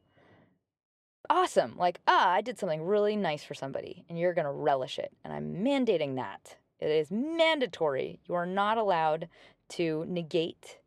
awesome. 1.28 1.76
Like, 1.76 2.00
ah, 2.06 2.30
I 2.30 2.40
did 2.40 2.58
something 2.58 2.82
really 2.82 3.16
nice 3.16 3.44
for 3.44 3.54
somebody 3.54 4.04
and 4.08 4.18
you're 4.18 4.34
going 4.34 4.46
to 4.46 4.50
relish 4.50 4.98
it. 4.98 5.12
And 5.24 5.32
I'm 5.32 5.64
mandating 5.64 6.16
that. 6.16 6.56
It 6.78 6.90
is 6.90 7.10
mandatory. 7.10 8.20
You 8.26 8.34
are 8.34 8.46
not 8.46 8.78
allowed 8.78 9.28
to 9.70 10.04
negate 10.08 10.78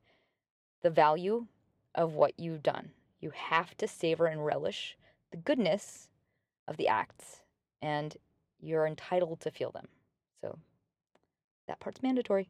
the 0.82 0.90
value 0.90 1.48
of 1.96 2.14
what 2.14 2.34
you've 2.38 2.64
done. 2.64 2.92
You 3.22 3.32
have 3.34 3.78
to 3.78 3.88
savor 3.88 4.26
and 4.26 4.46
relish 4.46 4.98
the 5.32 5.38
goodness 5.38 6.10
of 6.68 6.78
the 6.78 6.88
acts 6.88 7.42
and 7.82 8.18
you're 8.60 8.88
entitled 8.88 9.40
to 9.42 9.52
feel 9.52 9.72
them. 9.72 9.88
So 10.42 10.58
that 11.68 11.80
part's 11.80 12.04
mandatory. 12.04 12.50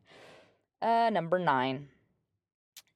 Uh, 0.84 1.10
number 1.10 1.39
nine, 1.39 1.88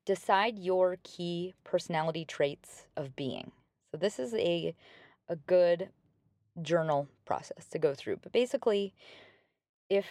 decide 0.06 0.60
your 0.60 0.98
key 1.04 1.56
personality 1.64 2.26
traits 2.26 2.88
of 2.98 3.16
being. 3.16 3.54
So 3.92 3.98
this 3.98 4.20
is 4.20 4.34
a 4.34 4.76
a 5.30 5.38
good 5.38 5.90
journal 6.62 7.08
process 7.26 7.66
to 7.70 7.80
go 7.80 7.94
through. 7.94 8.18
But 8.18 8.34
basically, 8.34 8.94
if 9.90 10.06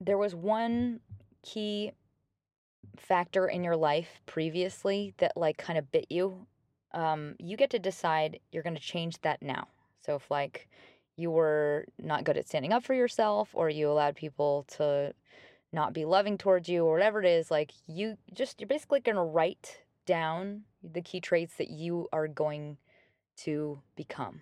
there 0.00 0.16
was 0.16 0.34
one 0.34 1.00
key 1.42 1.92
factor 2.96 3.46
in 3.46 3.64
your 3.64 3.76
life 3.76 4.20
previously 4.24 5.12
that 5.18 5.36
like 5.36 5.58
kind 5.58 5.78
of 5.78 5.92
bit 5.92 6.06
you, 6.08 6.46
um, 6.92 7.34
you 7.38 7.58
get 7.58 7.70
to 7.70 7.78
decide 7.78 8.40
you're 8.50 8.62
going 8.62 8.76
to 8.76 8.80
change 8.80 9.20
that 9.20 9.42
now. 9.42 9.68
So 10.04 10.14
if 10.14 10.30
like 10.30 10.68
you 11.16 11.30
were 11.30 11.84
not 11.98 12.24
good 12.24 12.38
at 12.38 12.48
standing 12.48 12.72
up 12.72 12.82
for 12.82 12.94
yourself 12.94 13.50
or 13.52 13.68
you 13.68 13.90
allowed 13.90 14.16
people 14.16 14.64
to 14.78 15.12
not 15.72 15.92
be 15.92 16.04
loving 16.04 16.36
towards 16.36 16.68
you 16.68 16.84
or 16.84 16.92
whatever 16.94 17.22
it 17.22 17.28
is 17.28 17.50
like 17.50 17.72
you 17.86 18.16
just 18.32 18.60
you're 18.60 18.68
basically 18.68 19.00
going 19.00 19.16
to 19.16 19.22
write 19.22 19.78
down 20.06 20.62
the 20.82 21.02
key 21.02 21.20
traits 21.20 21.54
that 21.56 21.70
you 21.70 22.08
are 22.12 22.26
going 22.26 22.76
to 23.36 23.80
become. 23.96 24.40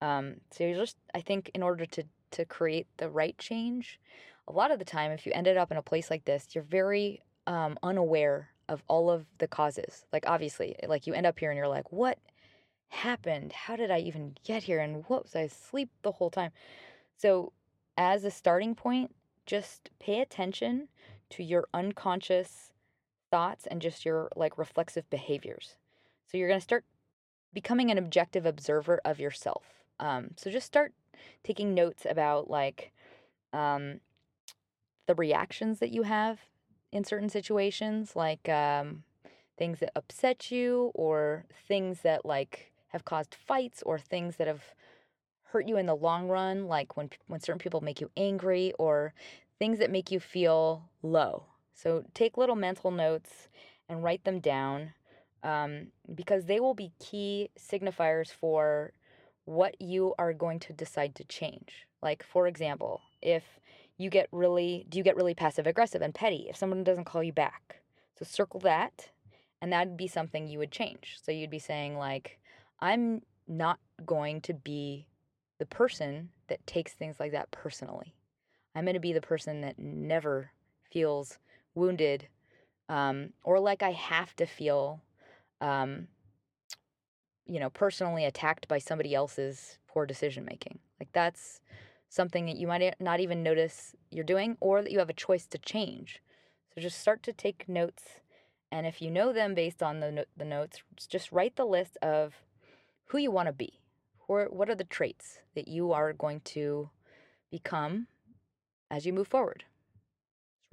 Um, 0.00 0.36
so 0.50 0.64
you 0.64 0.74
just 0.74 0.96
i 1.14 1.20
think 1.20 1.50
in 1.54 1.62
order 1.62 1.86
to 1.86 2.04
to 2.32 2.44
create 2.44 2.86
the 2.96 3.08
right 3.08 3.38
change 3.38 4.00
a 4.48 4.52
lot 4.52 4.70
of 4.70 4.78
the 4.78 4.84
time 4.84 5.12
if 5.12 5.24
you 5.24 5.32
ended 5.32 5.56
up 5.56 5.70
in 5.70 5.76
a 5.76 5.82
place 5.82 6.10
like 6.10 6.24
this 6.24 6.48
you're 6.52 6.64
very 6.64 7.22
um, 7.46 7.78
unaware 7.82 8.50
of 8.68 8.82
all 8.88 9.10
of 9.10 9.26
the 9.38 9.48
causes. 9.48 10.06
Like 10.12 10.24
obviously 10.26 10.76
like 10.86 11.06
you 11.06 11.14
end 11.14 11.26
up 11.26 11.38
here 11.38 11.50
and 11.50 11.56
you're 11.56 11.68
like 11.68 11.92
what 11.92 12.18
happened? 12.88 13.52
How 13.52 13.76
did 13.76 13.90
i 13.90 13.98
even 13.98 14.36
get 14.44 14.62
here? 14.62 14.80
And 14.80 15.04
what 15.08 15.24
was 15.24 15.36
i 15.36 15.40
asleep 15.40 15.90
the 16.02 16.12
whole 16.12 16.30
time? 16.30 16.50
So 17.16 17.52
as 17.96 18.24
a 18.24 18.30
starting 18.30 18.74
point 18.74 19.14
just 19.46 19.90
pay 19.98 20.20
attention 20.20 20.88
to 21.30 21.42
your 21.42 21.66
unconscious 21.74 22.72
thoughts 23.30 23.66
and 23.66 23.82
just 23.82 24.04
your 24.04 24.30
like 24.36 24.58
reflexive 24.58 25.08
behaviors. 25.10 25.76
So 26.26 26.38
you're 26.38 26.48
going 26.48 26.60
to 26.60 26.64
start 26.64 26.84
becoming 27.52 27.90
an 27.90 27.98
objective 27.98 28.46
observer 28.46 29.00
of 29.04 29.20
yourself. 29.20 29.64
Um, 30.00 30.30
so 30.36 30.50
just 30.50 30.66
start 30.66 30.92
taking 31.42 31.74
notes 31.74 32.06
about 32.08 32.50
like 32.50 32.92
um, 33.52 34.00
the 35.06 35.14
reactions 35.14 35.78
that 35.78 35.92
you 35.92 36.02
have 36.02 36.40
in 36.92 37.04
certain 37.04 37.28
situations, 37.28 38.16
like 38.16 38.48
um, 38.48 39.04
things 39.56 39.80
that 39.80 39.92
upset 39.94 40.50
you 40.50 40.90
or 40.94 41.44
things 41.66 42.00
that 42.00 42.24
like 42.24 42.72
have 42.88 43.04
caused 43.04 43.34
fights 43.34 43.82
or 43.84 43.98
things 43.98 44.36
that 44.36 44.46
have 44.46 44.62
hurt 45.54 45.68
you 45.68 45.76
in 45.76 45.86
the 45.86 45.94
long 45.94 46.26
run, 46.26 46.66
like 46.66 46.96
when 46.96 47.08
when 47.28 47.38
certain 47.38 47.60
people 47.60 47.80
make 47.80 48.00
you 48.00 48.10
angry 48.16 48.72
or 48.76 49.14
things 49.60 49.78
that 49.78 49.88
make 49.88 50.10
you 50.10 50.18
feel 50.18 50.90
low. 51.00 51.44
So 51.74 52.02
take 52.12 52.36
little 52.36 52.56
mental 52.56 52.90
notes 52.90 53.46
and 53.88 54.02
write 54.02 54.24
them 54.24 54.40
down 54.40 54.94
um, 55.44 55.92
because 56.12 56.46
they 56.46 56.58
will 56.58 56.74
be 56.74 56.90
key 56.98 57.50
signifiers 57.56 58.32
for 58.32 58.92
what 59.44 59.80
you 59.80 60.12
are 60.18 60.32
going 60.32 60.58
to 60.58 60.72
decide 60.72 61.14
to 61.14 61.24
change. 61.24 61.86
Like 62.02 62.24
for 62.24 62.48
example, 62.48 63.00
if 63.22 63.44
you 63.96 64.10
get 64.10 64.26
really 64.32 64.86
do 64.88 64.98
you 64.98 65.04
get 65.04 65.14
really 65.14 65.34
passive 65.34 65.68
aggressive 65.68 66.02
and 66.02 66.12
petty 66.12 66.46
if 66.50 66.56
someone 66.56 66.82
doesn't 66.82 67.04
call 67.04 67.22
you 67.22 67.32
back. 67.32 67.76
So 68.18 68.24
circle 68.24 68.58
that 68.60 69.10
and 69.62 69.72
that'd 69.72 69.96
be 69.96 70.08
something 70.08 70.48
you 70.48 70.58
would 70.58 70.72
change. 70.72 71.16
So 71.22 71.30
you'd 71.30 71.48
be 71.48 71.60
saying 71.60 71.96
like 71.96 72.40
I'm 72.80 73.22
not 73.46 73.78
going 74.04 74.40
to 74.40 74.54
be 74.54 75.06
the 75.64 75.74
person 75.74 76.28
that 76.48 76.66
takes 76.66 76.92
things 76.92 77.18
like 77.18 77.32
that 77.32 77.50
personally. 77.50 78.14
I'm 78.74 78.84
going 78.84 78.92
to 78.94 79.00
be 79.00 79.14
the 79.14 79.20
person 79.22 79.62
that 79.62 79.78
never 79.78 80.50
feels 80.92 81.38
wounded 81.74 82.28
um, 82.90 83.30
or 83.42 83.58
like 83.58 83.82
I 83.82 83.92
have 83.92 84.36
to 84.36 84.44
feel, 84.44 85.00
um, 85.62 86.08
you 87.46 87.58
know, 87.58 87.70
personally 87.70 88.26
attacked 88.26 88.68
by 88.68 88.78
somebody 88.78 89.14
else's 89.14 89.78
poor 89.88 90.04
decision 90.04 90.44
making. 90.44 90.80
Like 91.00 91.08
that's 91.14 91.62
something 92.10 92.44
that 92.44 92.56
you 92.56 92.66
might 92.66 92.94
not 93.00 93.20
even 93.20 93.42
notice 93.42 93.94
you're 94.10 94.22
doing 94.22 94.58
or 94.60 94.82
that 94.82 94.92
you 94.92 94.98
have 94.98 95.08
a 95.08 95.14
choice 95.14 95.46
to 95.46 95.58
change. 95.58 96.20
So 96.74 96.82
just 96.82 97.00
start 97.00 97.22
to 97.22 97.32
take 97.32 97.70
notes. 97.70 98.20
And 98.70 98.86
if 98.86 99.00
you 99.00 99.10
know 99.10 99.32
them 99.32 99.54
based 99.54 99.82
on 99.82 100.00
the, 100.00 100.12
no- 100.12 100.24
the 100.36 100.44
notes, 100.44 100.82
just 101.08 101.32
write 101.32 101.56
the 101.56 101.64
list 101.64 101.96
of 102.02 102.34
who 103.06 103.16
you 103.16 103.30
want 103.30 103.46
to 103.46 103.52
be 103.54 103.80
or 104.28 104.46
what 104.46 104.70
are 104.70 104.74
the 104.74 104.84
traits 104.84 105.40
that 105.54 105.68
you 105.68 105.92
are 105.92 106.12
going 106.12 106.40
to 106.40 106.90
become 107.50 108.06
as 108.90 109.06
you 109.06 109.12
move 109.12 109.28
forward. 109.28 109.64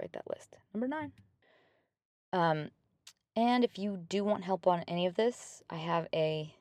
write 0.00 0.12
that 0.12 0.30
list. 0.30 0.56
Number 0.74 0.88
nine. 0.88 1.12
Um, 2.32 2.70
and 3.36 3.64
if 3.64 3.78
you 3.78 3.96
do 4.08 4.24
want 4.24 4.44
help 4.44 4.66
on 4.66 4.84
any 4.88 5.06
of 5.06 5.14
this, 5.14 5.62
I 5.70 5.76
have 5.76 6.08
a 6.14 6.54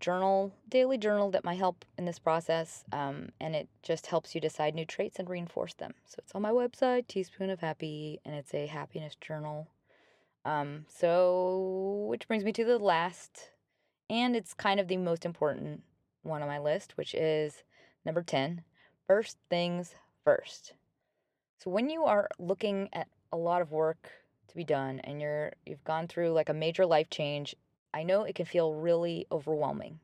journal, 0.00 0.52
daily 0.68 0.98
journal 0.98 1.30
that 1.30 1.44
might 1.44 1.58
help 1.58 1.84
in 1.96 2.04
this 2.04 2.18
process. 2.18 2.84
Um, 2.92 3.30
and 3.40 3.54
it 3.54 3.68
just 3.82 4.06
helps 4.06 4.34
you 4.34 4.40
decide 4.40 4.74
new 4.74 4.84
traits 4.84 5.18
and 5.18 5.28
reinforce 5.28 5.74
them. 5.74 5.94
So 6.06 6.16
it's 6.18 6.34
on 6.34 6.42
my 6.42 6.50
website, 6.50 7.08
Teaspoon 7.08 7.50
of 7.50 7.60
Happy, 7.60 8.20
and 8.24 8.34
it's 8.34 8.54
a 8.54 8.66
happiness 8.66 9.14
journal. 9.20 9.68
Um, 10.44 10.86
so, 10.88 12.06
which 12.08 12.26
brings 12.26 12.42
me 12.42 12.52
to 12.52 12.64
the 12.64 12.78
last, 12.78 13.50
and 14.10 14.34
it's 14.34 14.54
kind 14.54 14.80
of 14.80 14.88
the 14.88 14.96
most 14.96 15.24
important 15.24 15.82
one 16.22 16.42
on 16.42 16.48
my 16.48 16.58
list, 16.58 16.96
which 16.96 17.14
is 17.14 17.62
number 18.04 18.22
10 18.22 18.62
first 19.06 19.36
things 19.50 19.94
first. 20.24 20.74
So 21.58 21.70
when 21.70 21.90
you 21.90 22.04
are 22.04 22.28
looking 22.38 22.88
at 22.92 23.08
a 23.32 23.36
lot 23.36 23.62
of 23.62 23.72
work 23.72 24.10
to 24.48 24.56
be 24.56 24.64
done 24.64 25.00
and 25.00 25.20
you're 25.20 25.52
you've 25.66 25.84
gone 25.84 26.08
through 26.08 26.30
like 26.32 26.48
a 26.48 26.54
major 26.54 26.86
life 26.86 27.10
change, 27.10 27.54
I 27.94 28.02
know 28.02 28.22
it 28.22 28.34
can 28.34 28.46
feel 28.46 28.74
really 28.74 29.26
overwhelming. 29.30 30.00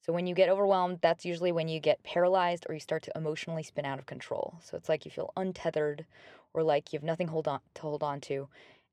So 0.00 0.12
when 0.12 0.26
you 0.26 0.34
get 0.34 0.48
overwhelmed, 0.48 0.98
that's 1.00 1.24
usually 1.24 1.52
when 1.52 1.68
you 1.68 1.78
get 1.78 2.02
paralyzed 2.02 2.66
or 2.68 2.74
you 2.74 2.80
start 2.80 3.02
to 3.04 3.12
emotionally 3.14 3.62
spin 3.62 3.84
out 3.84 4.00
of 4.00 4.06
control. 4.06 4.58
So 4.62 4.76
it's 4.76 4.88
like 4.88 5.04
you 5.04 5.10
feel 5.10 5.32
untethered 5.36 6.04
or 6.54 6.62
like 6.62 6.92
you 6.92 6.98
have 6.98 7.04
nothing 7.04 7.28
hold 7.28 7.46
on 7.46 7.60
to 7.74 7.82
hold 7.82 8.02
on 8.02 8.20
to. 8.22 8.48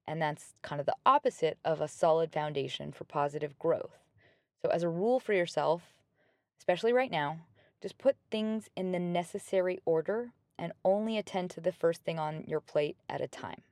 And 0.07 0.21
that's 0.21 0.53
kind 0.61 0.79
of 0.79 0.85
the 0.85 0.95
opposite 1.05 1.57
of 1.65 1.81
a 1.81 1.87
solid 1.87 2.31
foundation 2.31 2.91
for 2.91 3.03
positive 3.05 3.57
growth. 3.57 3.97
So 4.61 4.69
as 4.69 4.83
a 4.83 4.89
rule 4.89 5.19
for 5.19 5.33
yourself, 5.33 5.81
especially 6.69 6.93
right 6.93 7.09
now, 7.09 7.39
just 7.81 7.97
put 7.97 8.15
things 8.29 8.69
in 8.75 8.91
the 8.91 8.99
necessary 8.99 9.79
order 9.85 10.33
and 10.59 10.71
only 10.85 11.17
attend 11.17 11.49
to 11.49 11.59
the 11.59 11.71
first 11.71 12.03
thing 12.03 12.19
on 12.19 12.43
your 12.47 12.59
plate 12.59 12.95
at 13.09 13.21
a 13.21 13.27
time. 13.27 13.63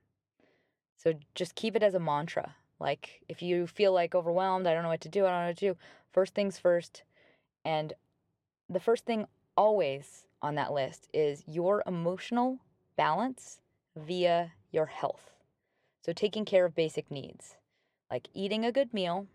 So 0.96 1.12
just 1.36 1.54
keep 1.54 1.76
it 1.76 1.82
as 1.84 1.94
a 1.94 2.00
mantra. 2.00 2.56
Like 2.80 3.20
if 3.28 3.40
you 3.40 3.68
feel 3.68 3.92
like 3.92 4.16
overwhelmed, 4.16 4.66
I 4.66 4.74
don't 4.74 4.82
know 4.82 4.88
what 4.88 5.02
to 5.02 5.08
do, 5.08 5.24
I 5.24 5.30
don't 5.30 5.40
know 5.42 5.46
what 5.46 5.58
to 5.58 5.74
do, 5.74 5.78
first 6.12 6.34
things 6.34 6.58
first. 6.58 7.04
And 7.64 7.92
the 8.68 8.80
first 8.80 9.04
thing 9.04 9.26
always 9.56 10.26
on 10.42 10.56
that 10.56 10.72
list 10.72 11.06
is 11.14 11.44
your 11.46 11.84
emotional 11.86 12.58
balance 12.96 13.60
via 13.94 14.50
your 14.72 14.86
health. 14.86 15.30
So 16.04 16.12
taking 16.12 16.44
care 16.44 16.64
of 16.64 16.74
basic 16.74 17.12
needs 17.12 17.54
like 18.10 18.26
eating 18.34 18.64
a 18.64 18.72
good 18.72 18.92
meal, 18.92 19.28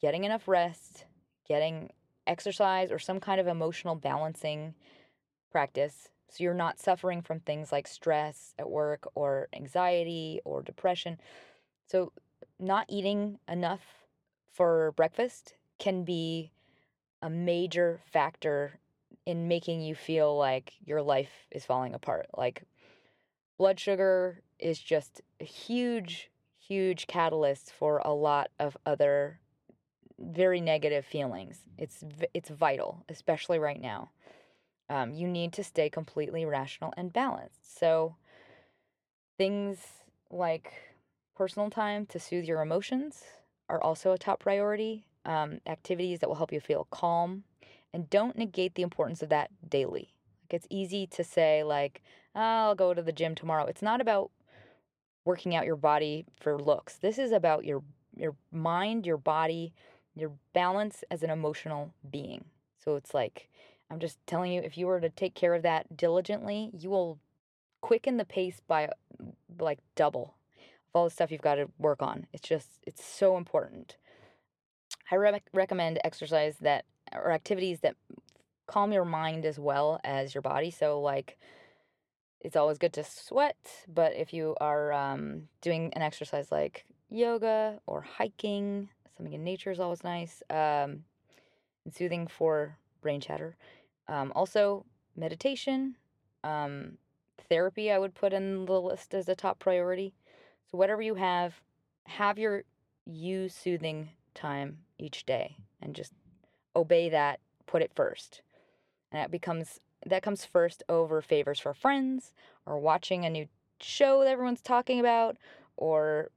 getting 0.00 0.22
enough 0.22 0.46
rest, 0.46 1.06
getting 1.48 1.90
exercise 2.26 2.90
or 2.90 2.98
some 2.98 3.20
kind 3.20 3.40
of 3.40 3.46
emotional 3.46 3.94
balancing 3.94 4.74
practice 5.50 6.08
so 6.32 6.42
you're 6.42 6.54
not 6.54 6.80
suffering 6.80 7.20
from 7.20 7.40
things 7.40 7.70
like 7.70 7.86
stress 7.86 8.54
at 8.58 8.70
work 8.70 9.06
or 9.14 9.48
anxiety 9.54 10.40
or 10.46 10.62
depression. 10.62 11.20
So, 11.86 12.12
not 12.58 12.86
eating 12.88 13.38
enough 13.46 13.82
for 14.50 14.92
breakfast 14.92 15.56
can 15.78 16.04
be 16.04 16.50
a 17.20 17.28
major 17.28 18.00
factor 18.10 18.78
in 19.26 19.46
making 19.46 19.82
you 19.82 19.94
feel 19.94 20.34
like 20.38 20.72
your 20.86 21.02
life 21.02 21.46
is 21.50 21.66
falling 21.66 21.92
apart. 21.92 22.28
Like, 22.34 22.62
blood 23.58 23.78
sugar 23.78 24.40
is 24.58 24.78
just 24.78 25.20
a 25.38 25.44
huge, 25.44 26.30
huge 26.58 27.06
catalyst 27.06 27.72
for 27.72 27.98
a 27.98 28.14
lot 28.14 28.50
of 28.58 28.74
other 28.86 29.38
very 30.22 30.60
negative 30.60 31.04
feelings. 31.04 31.60
It's 31.78 32.04
it's 32.32 32.48
vital, 32.48 33.04
especially 33.08 33.58
right 33.58 33.80
now. 33.80 34.10
Um, 34.88 35.12
you 35.14 35.26
need 35.26 35.52
to 35.54 35.64
stay 35.64 35.88
completely 35.88 36.44
rational 36.44 36.92
and 36.96 37.12
balanced. 37.12 37.78
So 37.78 38.16
things 39.38 39.78
like 40.30 40.72
personal 41.34 41.70
time 41.70 42.06
to 42.06 42.18
soothe 42.18 42.44
your 42.44 42.62
emotions 42.62 43.24
are 43.68 43.82
also 43.82 44.12
a 44.12 44.18
top 44.18 44.40
priority. 44.40 45.06
Um, 45.24 45.60
activities 45.66 46.18
that 46.18 46.28
will 46.28 46.36
help 46.36 46.52
you 46.52 46.60
feel 46.60 46.88
calm, 46.90 47.44
and 47.94 48.10
don't 48.10 48.36
negate 48.36 48.74
the 48.74 48.82
importance 48.82 49.22
of 49.22 49.28
that 49.28 49.50
daily. 49.68 50.12
Like 50.42 50.54
it's 50.54 50.66
easy 50.68 51.06
to 51.08 51.22
say 51.22 51.62
like, 51.62 52.02
oh, 52.34 52.40
I'll 52.40 52.74
go 52.74 52.92
to 52.92 53.02
the 53.02 53.12
gym 53.12 53.34
tomorrow. 53.34 53.66
It's 53.66 53.82
not 53.82 54.00
about 54.00 54.32
working 55.24 55.54
out 55.54 55.64
your 55.64 55.76
body 55.76 56.24
for 56.40 56.58
looks. 56.58 56.96
This 56.96 57.18
is 57.18 57.30
about 57.32 57.64
your 57.64 57.82
your 58.16 58.34
mind, 58.50 59.06
your 59.06 59.16
body, 59.16 59.72
your 60.14 60.32
balance 60.52 61.04
as 61.10 61.22
an 61.22 61.30
emotional 61.30 61.92
being. 62.10 62.44
So 62.82 62.96
it's 62.96 63.14
like, 63.14 63.48
I'm 63.90 64.00
just 64.00 64.18
telling 64.26 64.52
you, 64.52 64.60
if 64.60 64.76
you 64.76 64.86
were 64.86 65.00
to 65.00 65.10
take 65.10 65.34
care 65.34 65.54
of 65.54 65.62
that 65.62 65.96
diligently, 65.96 66.70
you 66.78 66.90
will 66.90 67.18
quicken 67.80 68.16
the 68.16 68.24
pace 68.24 68.60
by 68.66 68.90
like 69.58 69.78
double 69.96 70.34
of 70.58 70.90
all 70.94 71.04
the 71.04 71.10
stuff 71.10 71.30
you've 71.30 71.40
got 71.40 71.56
to 71.56 71.68
work 71.78 72.02
on. 72.02 72.26
It's 72.32 72.48
just, 72.48 72.68
it's 72.86 73.04
so 73.04 73.36
important. 73.36 73.96
I 75.10 75.16
re- 75.16 75.42
recommend 75.52 75.98
exercise 76.04 76.56
that 76.60 76.84
or 77.12 77.30
activities 77.32 77.80
that 77.80 77.96
calm 78.66 78.92
your 78.92 79.04
mind 79.04 79.44
as 79.44 79.58
well 79.58 80.00
as 80.04 80.34
your 80.34 80.42
body. 80.42 80.70
So, 80.70 81.00
like, 81.00 81.36
it's 82.40 82.56
always 82.56 82.78
good 82.78 82.92
to 82.94 83.04
sweat, 83.04 83.56
but 83.86 84.14
if 84.14 84.32
you 84.32 84.56
are 84.60 84.92
um, 84.92 85.48
doing 85.60 85.92
an 85.94 86.02
exercise 86.02 86.50
like 86.50 86.84
yoga 87.10 87.78
or 87.86 88.00
hiking, 88.00 88.88
in 89.26 89.44
nature 89.44 89.70
is 89.70 89.80
always 89.80 90.04
nice 90.04 90.42
um, 90.50 91.04
and 91.84 91.94
soothing 91.94 92.26
for 92.26 92.76
brain 93.00 93.20
chatter. 93.20 93.56
Um, 94.08 94.32
also, 94.34 94.84
meditation, 95.16 95.96
um, 96.44 96.98
therapy, 97.48 97.90
I 97.90 97.98
would 97.98 98.14
put 98.14 98.32
in 98.32 98.64
the 98.64 98.80
list 98.80 99.14
as 99.14 99.28
a 99.28 99.34
top 99.34 99.58
priority. 99.58 100.14
So, 100.70 100.78
whatever 100.78 101.02
you 101.02 101.14
have, 101.16 101.54
have 102.06 102.38
your 102.38 102.64
you 103.06 103.48
soothing 103.48 104.10
time 104.34 104.78
each 104.98 105.26
day 105.26 105.56
and 105.80 105.94
just 105.94 106.12
obey 106.74 107.08
that, 107.10 107.40
put 107.66 107.82
it 107.82 107.92
first. 107.94 108.42
And 109.10 109.20
that 109.20 109.30
becomes 109.30 109.80
that 110.04 110.22
comes 110.22 110.44
first 110.44 110.82
over 110.88 111.22
favors 111.22 111.60
for 111.60 111.74
friends 111.74 112.32
or 112.66 112.78
watching 112.78 113.24
a 113.24 113.30
new 113.30 113.46
show 113.80 114.24
that 114.24 114.30
everyone's 114.30 114.60
talking 114.60 114.98
about 114.98 115.36
or 115.76 116.30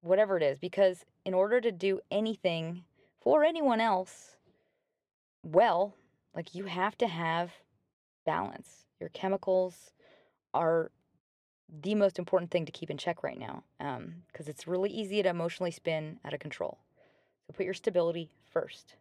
whatever 0.00 0.36
it 0.36 0.42
is 0.42 0.58
because 0.58 1.04
in 1.26 1.34
order 1.34 1.60
to 1.60 1.70
do 1.70 2.00
anything 2.10 2.84
for 3.20 3.44
anyone 3.44 3.80
else 3.82 4.38
well 5.42 5.94
like 6.34 6.54
you 6.54 6.64
have 6.66 6.96
to 6.98 7.08
have 7.08 7.52
balance. 8.26 8.84
Your 9.00 9.08
chemicals 9.08 9.92
are 10.52 10.90
the 11.82 11.94
most 11.94 12.18
important 12.18 12.50
thing 12.50 12.66
to 12.66 12.72
keep 12.72 12.90
in 12.90 12.98
check 12.98 13.22
right 13.22 13.38
now 13.38 13.64
because 13.78 14.46
um, 14.46 14.50
it's 14.50 14.66
really 14.66 14.90
easy 14.90 15.22
to 15.22 15.28
emotionally 15.28 15.70
spin 15.70 16.18
out 16.24 16.34
of 16.34 16.40
control. 16.40 16.78
So 17.46 17.54
put 17.54 17.64
your 17.64 17.74
stability 17.74 18.30
first. 18.50 18.96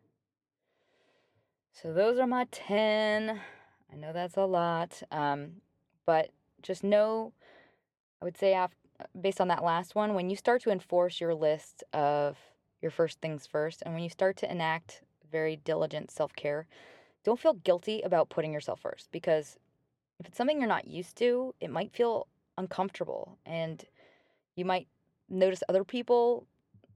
So 1.74 1.92
those 1.92 2.18
are 2.20 2.28
my 2.28 2.48
10 2.52 3.42
I 3.92 3.96
know 3.96 4.14
that's 4.14 4.38
a 4.38 4.46
lot, 4.46 5.04
um, 5.12 5.62
but 6.06 6.32
just 6.62 6.84
know, 6.84 7.34
I 8.22 8.26
would 8.26 8.36
say, 8.36 8.54
after, 8.54 8.76
based 9.20 9.42
on 9.42 9.48
that 9.50 9.64
last 9.64 9.96
one, 9.96 10.14
when 10.14 10.30
you 10.30 10.36
start 10.36 10.62
to 10.64 10.72
enforce 10.72 11.20
your 11.20 11.34
list 11.34 11.84
of 11.94 12.38
your 12.82 12.92
first 12.92 13.20
things 13.22 13.46
first, 13.46 13.82
and 13.86 13.94
when 13.94 14.04
you 14.04 14.10
start 14.10 14.38
to 14.38 14.52
enact 14.52 15.02
very 15.32 15.56
diligent 15.58 16.12
self 16.12 16.36
care, 16.36 16.68
don't 17.24 17.40
feel 17.40 17.54
guilty 17.54 18.02
about 18.02 18.30
putting 18.30 18.54
yourself 18.54 18.80
first 18.80 19.10
because 19.12 19.58
if 20.20 20.28
it's 20.28 20.38
something 20.38 20.60
you're 20.60 20.68
not 20.68 20.88
used 20.88 21.18
to, 21.18 21.54
it 21.60 21.70
might 21.70 21.92
feel 21.94 22.28
uncomfortable 22.58 23.38
and 23.46 23.84
you 24.56 24.64
might 24.64 24.88
notice 25.30 25.64
other 25.68 25.84
people 25.84 26.48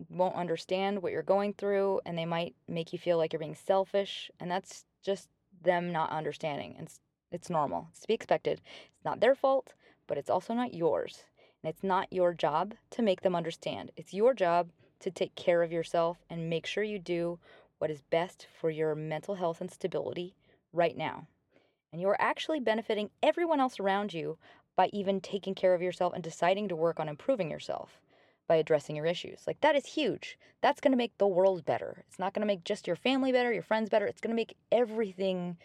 won't 0.09 0.35
understand 0.35 1.01
what 1.01 1.11
you're 1.11 1.23
going 1.23 1.53
through 1.53 1.99
and 2.05 2.17
they 2.17 2.25
might 2.25 2.55
make 2.67 2.93
you 2.93 2.99
feel 2.99 3.17
like 3.17 3.33
you're 3.33 3.39
being 3.39 3.55
selfish 3.55 4.31
and 4.39 4.49
that's 4.49 4.85
just 5.03 5.27
them 5.63 5.91
not 5.91 6.11
understanding. 6.11 6.75
And 6.77 6.87
it's, 6.87 6.99
it's 7.31 7.49
normal. 7.49 7.87
It's 7.91 8.01
to 8.01 8.07
be 8.07 8.13
expected. 8.13 8.61
It's 8.95 9.03
not 9.03 9.19
their 9.19 9.35
fault, 9.35 9.73
but 10.07 10.17
it's 10.17 10.29
also 10.29 10.53
not 10.53 10.73
yours. 10.73 11.23
And 11.63 11.69
it's 11.69 11.83
not 11.83 12.11
your 12.11 12.33
job 12.33 12.73
to 12.91 13.01
make 13.01 13.21
them 13.21 13.35
understand. 13.35 13.91
It's 13.97 14.13
your 14.13 14.33
job 14.33 14.69
to 15.01 15.11
take 15.11 15.35
care 15.35 15.63
of 15.63 15.71
yourself 15.71 16.17
and 16.29 16.49
make 16.49 16.65
sure 16.65 16.83
you 16.83 16.99
do 16.99 17.39
what 17.79 17.91
is 17.91 18.01
best 18.01 18.47
for 18.59 18.69
your 18.69 18.95
mental 18.95 19.35
health 19.35 19.61
and 19.61 19.71
stability 19.71 20.35
right 20.73 20.95
now. 20.95 21.27
And 21.91 22.01
you're 22.01 22.17
actually 22.19 22.59
benefiting 22.59 23.09
everyone 23.23 23.59
else 23.59 23.79
around 23.79 24.13
you 24.13 24.37
by 24.75 24.89
even 24.93 25.19
taking 25.19 25.55
care 25.55 25.73
of 25.73 25.81
yourself 25.81 26.13
and 26.13 26.23
deciding 26.23 26.67
to 26.69 26.75
work 26.75 26.99
on 26.99 27.09
improving 27.09 27.49
yourself 27.49 27.99
by 28.47 28.55
addressing 28.55 28.95
your 28.95 29.05
issues. 29.05 29.43
Like 29.45 29.61
that 29.61 29.75
is 29.75 29.85
huge. 29.85 30.37
That's 30.61 30.81
going 30.81 30.91
to 30.91 30.97
make 30.97 31.17
the 31.17 31.27
world 31.27 31.65
better. 31.65 32.03
It's 32.07 32.19
not 32.19 32.33
going 32.33 32.41
to 32.41 32.47
make 32.47 32.63
just 32.63 32.87
your 32.87 32.95
family 32.95 33.31
better, 33.31 33.51
your 33.53 33.63
friends 33.63 33.89
better. 33.89 34.07
It's 34.07 34.21
going 34.21 34.31
to 34.31 34.35
make 34.35 34.55
everything 34.71 35.57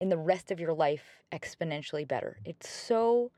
in 0.00 0.08
the 0.08 0.18
rest 0.18 0.50
of 0.50 0.60
your 0.60 0.72
life 0.72 1.22
exponentially 1.32 2.06
better. 2.06 2.38
It's 2.44 2.68
so 2.68 3.30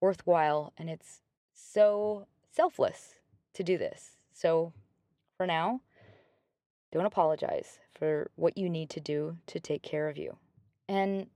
worthwhile 0.00 0.72
and 0.76 0.88
it's 0.88 1.22
so 1.54 2.26
selfless 2.50 3.14
to 3.54 3.62
do 3.62 3.78
this. 3.78 4.16
So 4.32 4.72
for 5.36 5.46
now, 5.46 5.80
don't 6.92 7.06
apologize 7.06 7.78
for 7.92 8.30
what 8.36 8.56
you 8.56 8.70
need 8.70 8.90
to 8.90 9.00
do 9.00 9.36
to 9.46 9.60
take 9.60 9.82
care 9.82 10.08
of 10.08 10.16
you. 10.16 10.36
And 10.88 11.26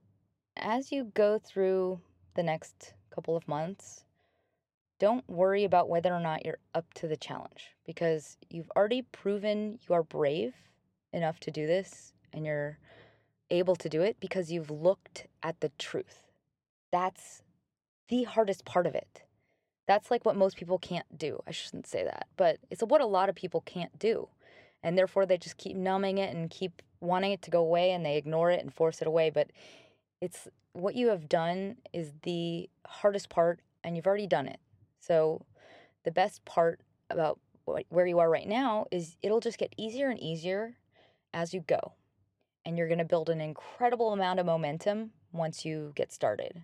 as 0.57 0.93
you 0.93 1.11
go 1.15 1.39
through 1.39 2.01
the 2.35 2.43
next 2.43 2.95
couple 3.15 3.37
of 3.37 3.49
months, 3.49 4.05
don't 4.99 5.29
worry 5.29 5.65
about 5.65 5.89
whether 5.89 6.15
or 6.15 6.21
not 6.21 6.45
you're 6.45 6.59
up 6.75 6.95
to 6.95 7.09
the 7.09 7.17
challenge 7.17 7.73
because 7.85 8.37
you've 8.49 8.71
already 8.77 9.03
proven 9.03 9.79
you 9.89 9.95
are 9.95 10.05
brave 10.05 10.55
enough 11.13 11.41
to 11.41 11.51
do 11.51 11.67
this 11.67 12.13
and 12.33 12.47
you're 12.47 12.79
able 13.51 13.77
to 13.77 13.89
do 13.89 14.01
it 14.03 14.17
because 14.21 14.51
you've 14.51 14.71
looked 14.71 15.27
at 15.43 15.61
the 15.61 15.71
truth. 15.79 16.23
That's 16.91 17.43
the 18.09 18.25
hardest 18.25 18.65
part 18.65 18.87
of 18.87 18.95
it. 18.95 19.23
That's 19.87 20.11
like 20.11 20.25
what 20.25 20.37
most 20.37 20.57
people 20.57 20.79
can't 20.79 21.19
do. 21.19 21.43
I 21.47 21.51
shouldn't 21.51 21.87
say 21.87 22.05
that, 22.05 22.27
but 22.37 22.59
it's 22.71 22.83
what 22.83 23.01
a 23.01 23.07
lot 23.07 23.29
of 23.29 23.35
people 23.35 23.63
can't 23.63 23.99
do. 23.99 24.29
And 24.83 24.97
therefore, 24.99 25.27
they 25.27 25.39
just 25.39 25.59
keep 25.59 25.77
numbing 25.77 26.19
it 26.19 26.35
and 26.35 26.51
keep 26.51 26.83
wanting 27.01 27.33
it 27.33 27.43
to 27.43 27.51
go 27.51 27.61
away 27.61 27.93
and 27.93 28.05
they 28.05 28.17
ignore 28.17 28.51
it 28.51 28.61
and 28.61 28.73
force 28.73 29.01
it 29.01 29.07
away. 29.07 29.31
But 29.31 29.51
it's 30.21 30.49
what 30.73 30.95
you 30.95 31.09
have 31.09 31.29
done 31.29 31.77
is 31.93 32.13
the 32.23 32.69
hardest 32.87 33.29
part, 33.29 33.61
and 33.85 33.97
you've 33.97 34.07
already 34.07 34.27
done 34.27 34.47
it. 34.47 34.61
So, 35.01 35.45
the 36.05 36.11
best 36.11 36.45
part 36.45 36.81
about 37.11 37.39
where 37.65 38.07
you 38.07 38.19
are 38.19 38.31
right 38.31 38.49
now 38.49 38.87
is 38.91 39.17
it'll 39.23 39.41
just 39.41 39.59
get 39.59 39.75
easier 39.77 40.09
and 40.09 40.19
easier 40.19 40.77
as 41.33 41.55
you 41.55 41.61
go. 41.61 41.93
And 42.65 42.77
you're 42.77 42.89
going 42.89 42.99
to 42.99 43.05
build 43.05 43.29
an 43.29 43.41
incredible 43.41 44.13
amount 44.13 44.41
of 44.41 44.47
momentum 44.47 45.13
once 45.33 45.65
you 45.65 45.93
get 45.95 46.13
started. 46.13 46.63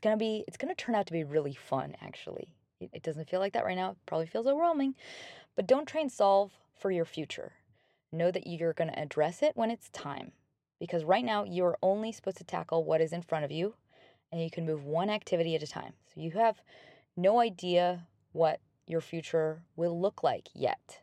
It's 0.00 0.12
to 0.14 0.16
be 0.16 0.44
it's 0.48 0.56
to 0.74 0.82
turn 0.82 0.94
out 0.94 1.06
to 1.08 1.12
be 1.12 1.24
really 1.24 1.52
fun 1.52 1.94
actually. 2.00 2.54
It, 2.80 2.88
it 2.94 3.02
doesn't 3.02 3.28
feel 3.28 3.38
like 3.38 3.52
that 3.52 3.66
right 3.66 3.76
now. 3.76 3.90
It 3.90 3.96
probably 4.06 4.26
feels 4.26 4.46
overwhelming, 4.46 4.94
but 5.56 5.66
don't 5.66 5.86
try 5.86 6.00
and 6.00 6.10
solve 6.10 6.52
for 6.78 6.90
your 6.90 7.04
future. 7.04 7.52
Know 8.10 8.30
that 8.30 8.46
you're 8.46 8.72
to 8.88 8.98
address 8.98 9.42
it 9.42 9.58
when 9.58 9.70
it's 9.70 9.90
time. 9.90 10.32
Because 10.78 11.04
right 11.04 11.22
now 11.22 11.44
you're 11.44 11.76
only 11.82 12.12
supposed 12.12 12.38
to 12.38 12.44
tackle 12.44 12.82
what 12.82 13.02
is 13.02 13.12
in 13.12 13.20
front 13.20 13.44
of 13.44 13.50
you 13.50 13.74
and 14.32 14.42
you 14.42 14.50
can 14.50 14.64
move 14.64 14.86
one 14.86 15.10
activity 15.10 15.54
at 15.54 15.62
a 15.62 15.66
time. 15.66 15.92
So 16.14 16.22
you 16.22 16.30
have 16.30 16.62
no 17.14 17.38
idea 17.38 18.06
what 18.32 18.60
your 18.86 19.02
future 19.02 19.60
will 19.76 20.00
look 20.00 20.22
like 20.22 20.48
yet. 20.54 21.00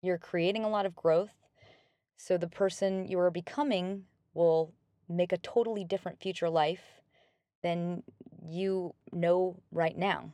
You're 0.00 0.16
creating 0.16 0.62
a 0.64 0.70
lot 0.70 0.86
of 0.86 0.94
growth, 0.94 1.34
so 2.16 2.38
the 2.38 2.46
person 2.46 3.08
you 3.08 3.18
are 3.18 3.32
becoming 3.32 4.04
will 4.32 4.72
make 5.08 5.32
a 5.32 5.38
totally 5.38 5.82
different 5.82 6.20
future 6.20 6.48
life 6.48 6.98
than 7.62 8.02
you 8.46 8.94
know 9.12 9.56
right 9.72 9.96
now. 9.96 10.30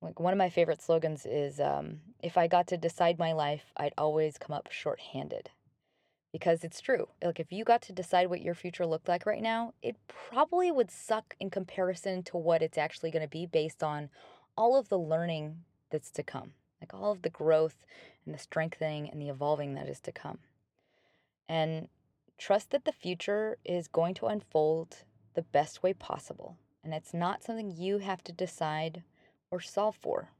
Like 0.00 0.18
one 0.18 0.32
of 0.32 0.38
my 0.38 0.50
favorite 0.50 0.82
slogans 0.82 1.26
is 1.26 1.60
um, 1.60 2.00
if 2.22 2.36
I 2.36 2.48
got 2.48 2.66
to 2.68 2.76
decide 2.76 3.18
my 3.18 3.32
life, 3.32 3.72
I'd 3.76 3.94
always 3.96 4.36
come 4.38 4.54
up 4.54 4.70
short-handed. 4.70 5.50
Because 6.32 6.64
it's 6.64 6.80
true. 6.80 7.08
Like 7.22 7.38
if 7.38 7.52
you 7.52 7.62
got 7.62 7.82
to 7.82 7.92
decide 7.92 8.28
what 8.28 8.40
your 8.40 8.54
future 8.54 8.86
looked 8.86 9.08
like 9.08 9.26
right 9.26 9.42
now, 9.42 9.74
it 9.82 9.96
probably 10.08 10.72
would 10.72 10.90
suck 10.90 11.36
in 11.38 11.50
comparison 11.50 12.22
to 12.24 12.36
what 12.36 12.62
it's 12.62 12.78
actually 12.78 13.10
going 13.10 13.22
to 13.22 13.28
be 13.28 13.46
based 13.46 13.82
on 13.82 14.08
all 14.56 14.76
of 14.76 14.88
the 14.88 14.98
learning 14.98 15.58
that's 15.90 16.10
to 16.12 16.22
come. 16.22 16.54
Like 16.80 16.94
all 16.94 17.12
of 17.12 17.22
the 17.22 17.30
growth 17.30 17.84
and 18.24 18.34
the 18.34 18.38
strengthening 18.38 19.08
and 19.08 19.20
the 19.20 19.28
evolving 19.28 19.74
that 19.74 19.88
is 19.88 20.00
to 20.00 20.12
come. 20.12 20.38
And 21.48 21.88
trust 22.38 22.70
that 22.70 22.86
the 22.86 22.92
future 22.92 23.58
is 23.64 23.86
going 23.86 24.14
to 24.14 24.26
unfold 24.26 25.04
the 25.34 25.42
best 25.42 25.82
way 25.82 25.92
possible. 25.92 26.56
And 26.84 26.92
it's 26.92 27.14
not 27.14 27.44
something 27.44 27.70
you 27.70 27.98
have 27.98 28.24
to 28.24 28.32
decide 28.32 29.02
or 29.50 29.60
solve 29.60 29.96
for. 29.96 30.30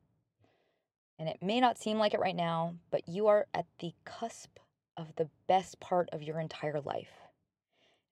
And 1.18 1.28
it 1.28 1.38
may 1.42 1.60
not 1.60 1.78
seem 1.78 1.98
like 1.98 2.14
it 2.14 2.20
right 2.20 2.34
now, 2.34 2.74
but 2.90 3.08
you 3.08 3.28
are 3.28 3.46
at 3.54 3.66
the 3.78 3.92
cusp 4.04 4.58
of 4.96 5.14
the 5.16 5.28
best 5.46 5.78
part 5.78 6.08
of 6.12 6.22
your 6.22 6.40
entire 6.40 6.80
life. 6.80 7.12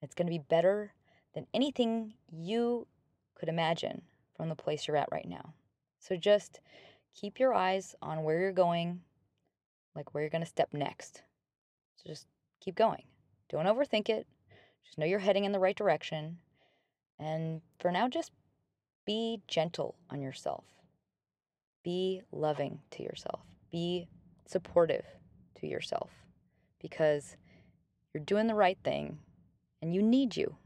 It's 0.01 0.15
going 0.15 0.27
to 0.27 0.33
be 0.33 0.39
better 0.39 0.93
than 1.35 1.47
anything 1.53 2.15
you 2.31 2.87
could 3.35 3.49
imagine 3.49 4.03
from 4.37 4.49
the 4.49 4.55
place 4.55 4.87
you're 4.87 4.97
at 4.97 5.11
right 5.11 5.29
now. 5.29 5.55
So 5.99 6.17
just 6.17 6.61
keep 7.15 7.39
your 7.39 7.53
eyes 7.53 7.95
on 8.01 8.23
where 8.23 8.41
you're 8.41 8.53
going, 8.53 9.01
like 9.95 10.15
where 10.15 10.23
you're 10.23 10.31
going 10.31 10.45
to 10.45 10.49
step 10.49 10.73
next. 10.73 11.23
So 11.97 12.09
just 12.09 12.27
keep 12.61 12.77
going. 12.77 13.03
Don't 13.51 13.67
overthink 13.67 14.09
it. 14.09 14.27
Just 14.85 14.99
know 14.99 15.05
you're 15.05 15.19
heading 15.19 15.45
in 15.45 15.53
the 15.53 15.59
right 15.59 15.77
direction. 15.77 16.39
And 17.21 17.61
for 17.79 17.93
now, 17.93 18.09
just 18.09 18.33
be 19.05 19.43
gentle 19.47 19.95
on 20.09 20.23
yourself. 20.23 20.65
Be 21.85 22.23
loving 22.33 22.81
to 22.93 23.03
yourself. 23.03 23.41
Be 23.71 24.09
supportive 24.47 25.05
to 25.61 25.67
yourself 25.67 26.11
because 26.81 27.37
you're 28.13 28.25
doing 28.25 28.47
the 28.47 28.55
right 28.55 28.79
thing 28.83 29.19
and 29.83 29.95
you 29.95 30.03
need 30.03 30.37
you. 30.37 30.57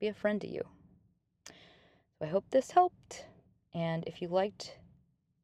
Be 0.00 0.08
a 0.08 0.14
friend 0.14 0.40
to 0.40 0.48
you. 0.48 0.62
So 1.46 2.24
I 2.24 2.26
hope 2.26 2.44
this 2.50 2.70
helped. 2.70 3.26
And 3.74 4.04
if 4.06 4.22
you 4.22 4.28
liked 4.28 4.78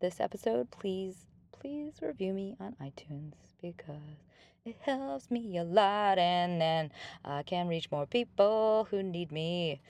this 0.00 0.20
episode, 0.20 0.70
please, 0.70 1.26
please 1.52 1.94
review 2.00 2.32
me 2.32 2.56
on 2.58 2.74
iTunes 2.80 3.34
because 3.60 4.29
it 4.64 4.76
helps 4.82 5.30
me 5.30 5.56
a 5.58 5.64
lot. 5.64 6.18
And 6.18 6.60
then 6.60 6.92
I 7.24 7.42
can 7.42 7.68
reach 7.68 7.90
more 7.90 8.06
people 8.06 8.86
who 8.90 9.02
need 9.02 9.32
me. 9.32 9.80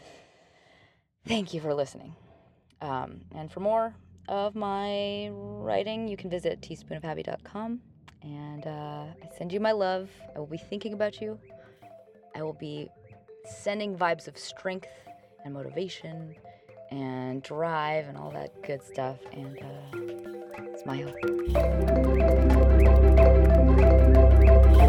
Thank 1.27 1.53
you 1.53 1.61
for 1.61 1.75
listening. 1.75 2.15
Um, 2.81 3.23
and 3.35 3.51
for 3.53 3.61
more 3.61 3.95
of 4.29 4.55
my 4.55 5.29
writing, 5.33 6.09
you 6.09 6.17
can 6.17 6.31
visit 6.31 6.61
teaspoonofhappy.com. 6.61 7.81
And 8.23 8.67
uh, 8.67 9.07
I 9.23 9.29
send 9.37 9.53
you 9.53 9.61
my 9.61 9.73
love. 9.73 10.09
I 10.35 10.39
will 10.39 10.47
be 10.47 10.59
thinking 10.59 10.93
about 10.93 11.21
you. 11.21 11.39
I 12.35 12.43
will 12.43 12.55
be 12.55 12.89
sending 13.45 13.97
vibes 13.97 14.29
of 14.29 14.39
strength 14.39 14.89
and 15.45 15.55
motivation 15.55 16.35
and 16.91 17.43
drive 17.43 18.07
and 18.09 18.17
all 18.17 18.31
that 18.31 18.63
good 18.63 18.83
stuff. 18.83 19.19
And 19.33 19.59
uh, 19.59 19.97
smile. 20.83 21.15
Thank 24.41 24.75
you. 24.75 24.80